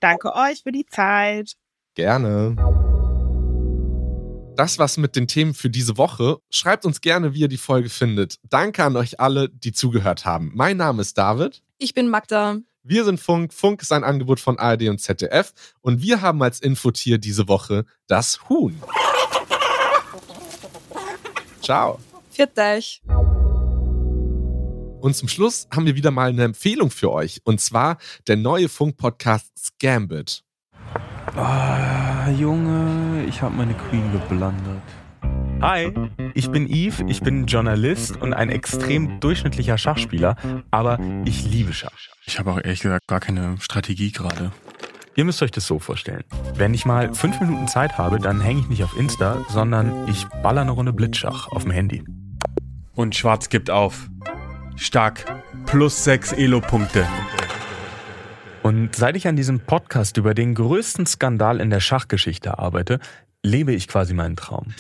[0.00, 1.52] Danke euch für die Zeit.
[1.94, 2.56] Gerne.
[4.56, 6.38] Das war's mit den Themen für diese Woche.
[6.50, 8.36] Schreibt uns gerne, wie ihr die Folge findet.
[8.48, 10.50] Danke an euch alle, die zugehört haben.
[10.54, 11.62] Mein Name ist David.
[11.78, 12.58] Ich bin Magda.
[12.82, 13.52] Wir sind Funk.
[13.52, 15.52] Funk ist ein Angebot von ARD und ZDF.
[15.80, 18.80] Und wir haben als Infotier diese Woche das Huhn.
[21.62, 21.98] Ciao.
[22.30, 23.02] Viert euch.
[25.00, 27.40] Und zum Schluss haben wir wieder mal eine Empfehlung für euch.
[27.44, 27.96] Und zwar
[28.28, 30.42] der neue Funk-Podcast Scambit.
[31.36, 34.82] Ah, Junge, ich habe meine Queen geblandet.
[35.62, 35.92] Hi,
[36.34, 40.36] ich bin Yves, ich bin Journalist und ein extrem durchschnittlicher Schachspieler,
[40.70, 41.92] aber ich liebe Schach.
[42.24, 44.52] Ich habe auch ehrlich gesagt gar keine Strategie gerade.
[45.16, 46.24] Ihr müsst euch das so vorstellen.
[46.54, 50.26] Wenn ich mal fünf Minuten Zeit habe, dann hänge ich nicht auf Insta, sondern ich
[50.42, 52.04] baller eine Runde Blitzschach auf dem Handy.
[52.94, 54.08] Und Schwarz gibt auf.
[54.76, 55.24] Stark.
[55.66, 57.06] Plus sechs Elo-Punkte.
[58.62, 62.98] Und seit ich an diesem Podcast über den größten Skandal in der Schachgeschichte arbeite,
[63.42, 64.74] lebe ich quasi meinen Traum.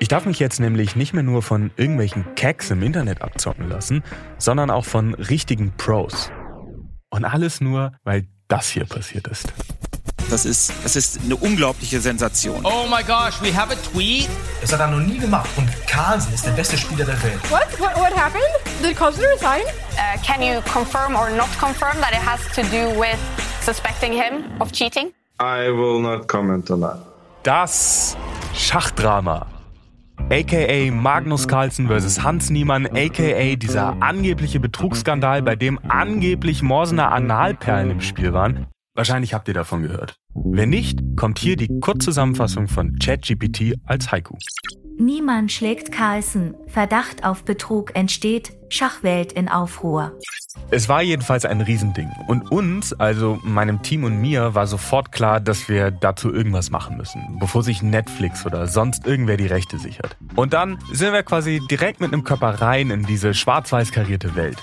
[0.00, 4.02] Ich darf mich jetzt nämlich nicht mehr nur von irgendwelchen Cacks im Internet abzocken lassen,
[4.38, 6.30] sondern auch von richtigen Pros.
[7.10, 9.52] Und alles nur, weil das hier passiert ist.
[10.30, 12.60] Das ist, das ist eine unglaubliche Sensation.
[12.64, 14.28] Oh my gosh, we have a tweet.
[14.60, 15.48] Das hat er noch nie gemacht.
[15.56, 17.40] Und Carlsen ist der beste Spieler der Welt.
[17.50, 17.66] What?
[17.78, 18.44] What, what happened?
[18.82, 19.62] Did Carlsen resign?
[19.96, 23.18] Uh, can you confirm or not confirm that it has to do with
[23.62, 25.12] suspecting him of cheating?
[25.40, 26.98] I will not comment on that.
[27.42, 28.16] Das
[28.54, 29.46] Schachdrama.
[30.30, 32.22] AKA Magnus Carlsen vs.
[32.22, 38.66] Hans Niemann, AKA dieser angebliche Betrugsskandal, bei dem angeblich Morsener Analperlen im Spiel waren,
[38.98, 40.18] Wahrscheinlich habt ihr davon gehört.
[40.34, 44.34] Wenn nicht, kommt hier die Kurzzusammenfassung von ChatGPT als Haiku.
[44.98, 46.56] Niemand schlägt Carlsen.
[46.66, 48.54] Verdacht auf Betrug entsteht.
[48.70, 50.18] Schachwelt in Aufruhr.
[50.72, 52.10] Es war jedenfalls ein Riesending.
[52.26, 56.96] Und uns, also meinem Team und mir, war sofort klar, dass wir dazu irgendwas machen
[56.96, 60.16] müssen, bevor sich Netflix oder sonst irgendwer die Rechte sichert.
[60.34, 64.60] Und dann sind wir quasi direkt mit einem Körper rein in diese schwarz-weiß karierte Welt.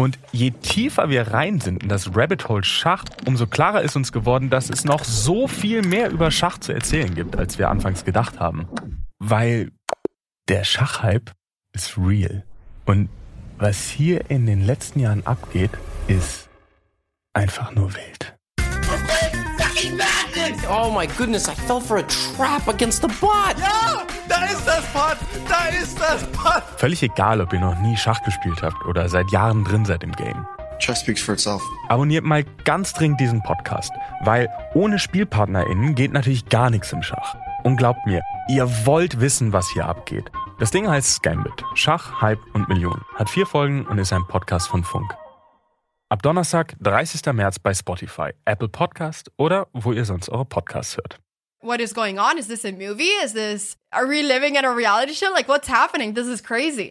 [0.00, 4.12] Und je tiefer wir rein sind in das Rabbit Hole Schach, umso klarer ist uns
[4.12, 8.06] geworden, dass es noch so viel mehr über Schach zu erzählen gibt, als wir anfangs
[8.06, 8.66] gedacht haben.
[9.18, 9.72] Weil
[10.48, 11.32] der Schachhype
[11.74, 12.46] ist real.
[12.86, 13.10] Und
[13.58, 15.72] was hier in den letzten Jahren abgeht,
[16.08, 16.48] ist
[17.34, 18.39] einfach nur wild.
[20.68, 23.56] Oh my goodness, I fell for a trap against the bot.
[23.58, 25.16] Ja, da ist das Bot,
[25.48, 26.62] da ist das Bot.
[26.76, 30.12] Völlig egal, ob ihr noch nie Schach gespielt habt oder seit Jahren drin seid im
[30.12, 30.46] Game.
[30.78, 31.62] Chess speaks for itself.
[31.88, 33.92] Abonniert mal ganz dringend diesen Podcast,
[34.22, 37.36] weil ohne SpielpartnerInnen geht natürlich gar nichts im Schach.
[37.62, 40.30] Und glaubt mir, ihr wollt wissen, was hier abgeht.
[40.58, 41.64] Das Ding heißt Gambit.
[41.74, 43.04] Schach, Hype und Millionen.
[43.16, 45.14] Hat vier Folgen und ist ein Podcast von Funk.
[46.12, 47.32] Ab Donnerstag, 30.
[47.32, 51.20] März bei Spotify, Apple Podcast oder wo ihr sonst eure Podcasts hört.
[51.62, 52.36] What is going on?
[52.36, 53.12] Is this a movie?
[53.22, 55.30] Is this, are we living in a reality show?
[55.32, 56.14] Like, what's happening?
[56.14, 56.90] This is crazy.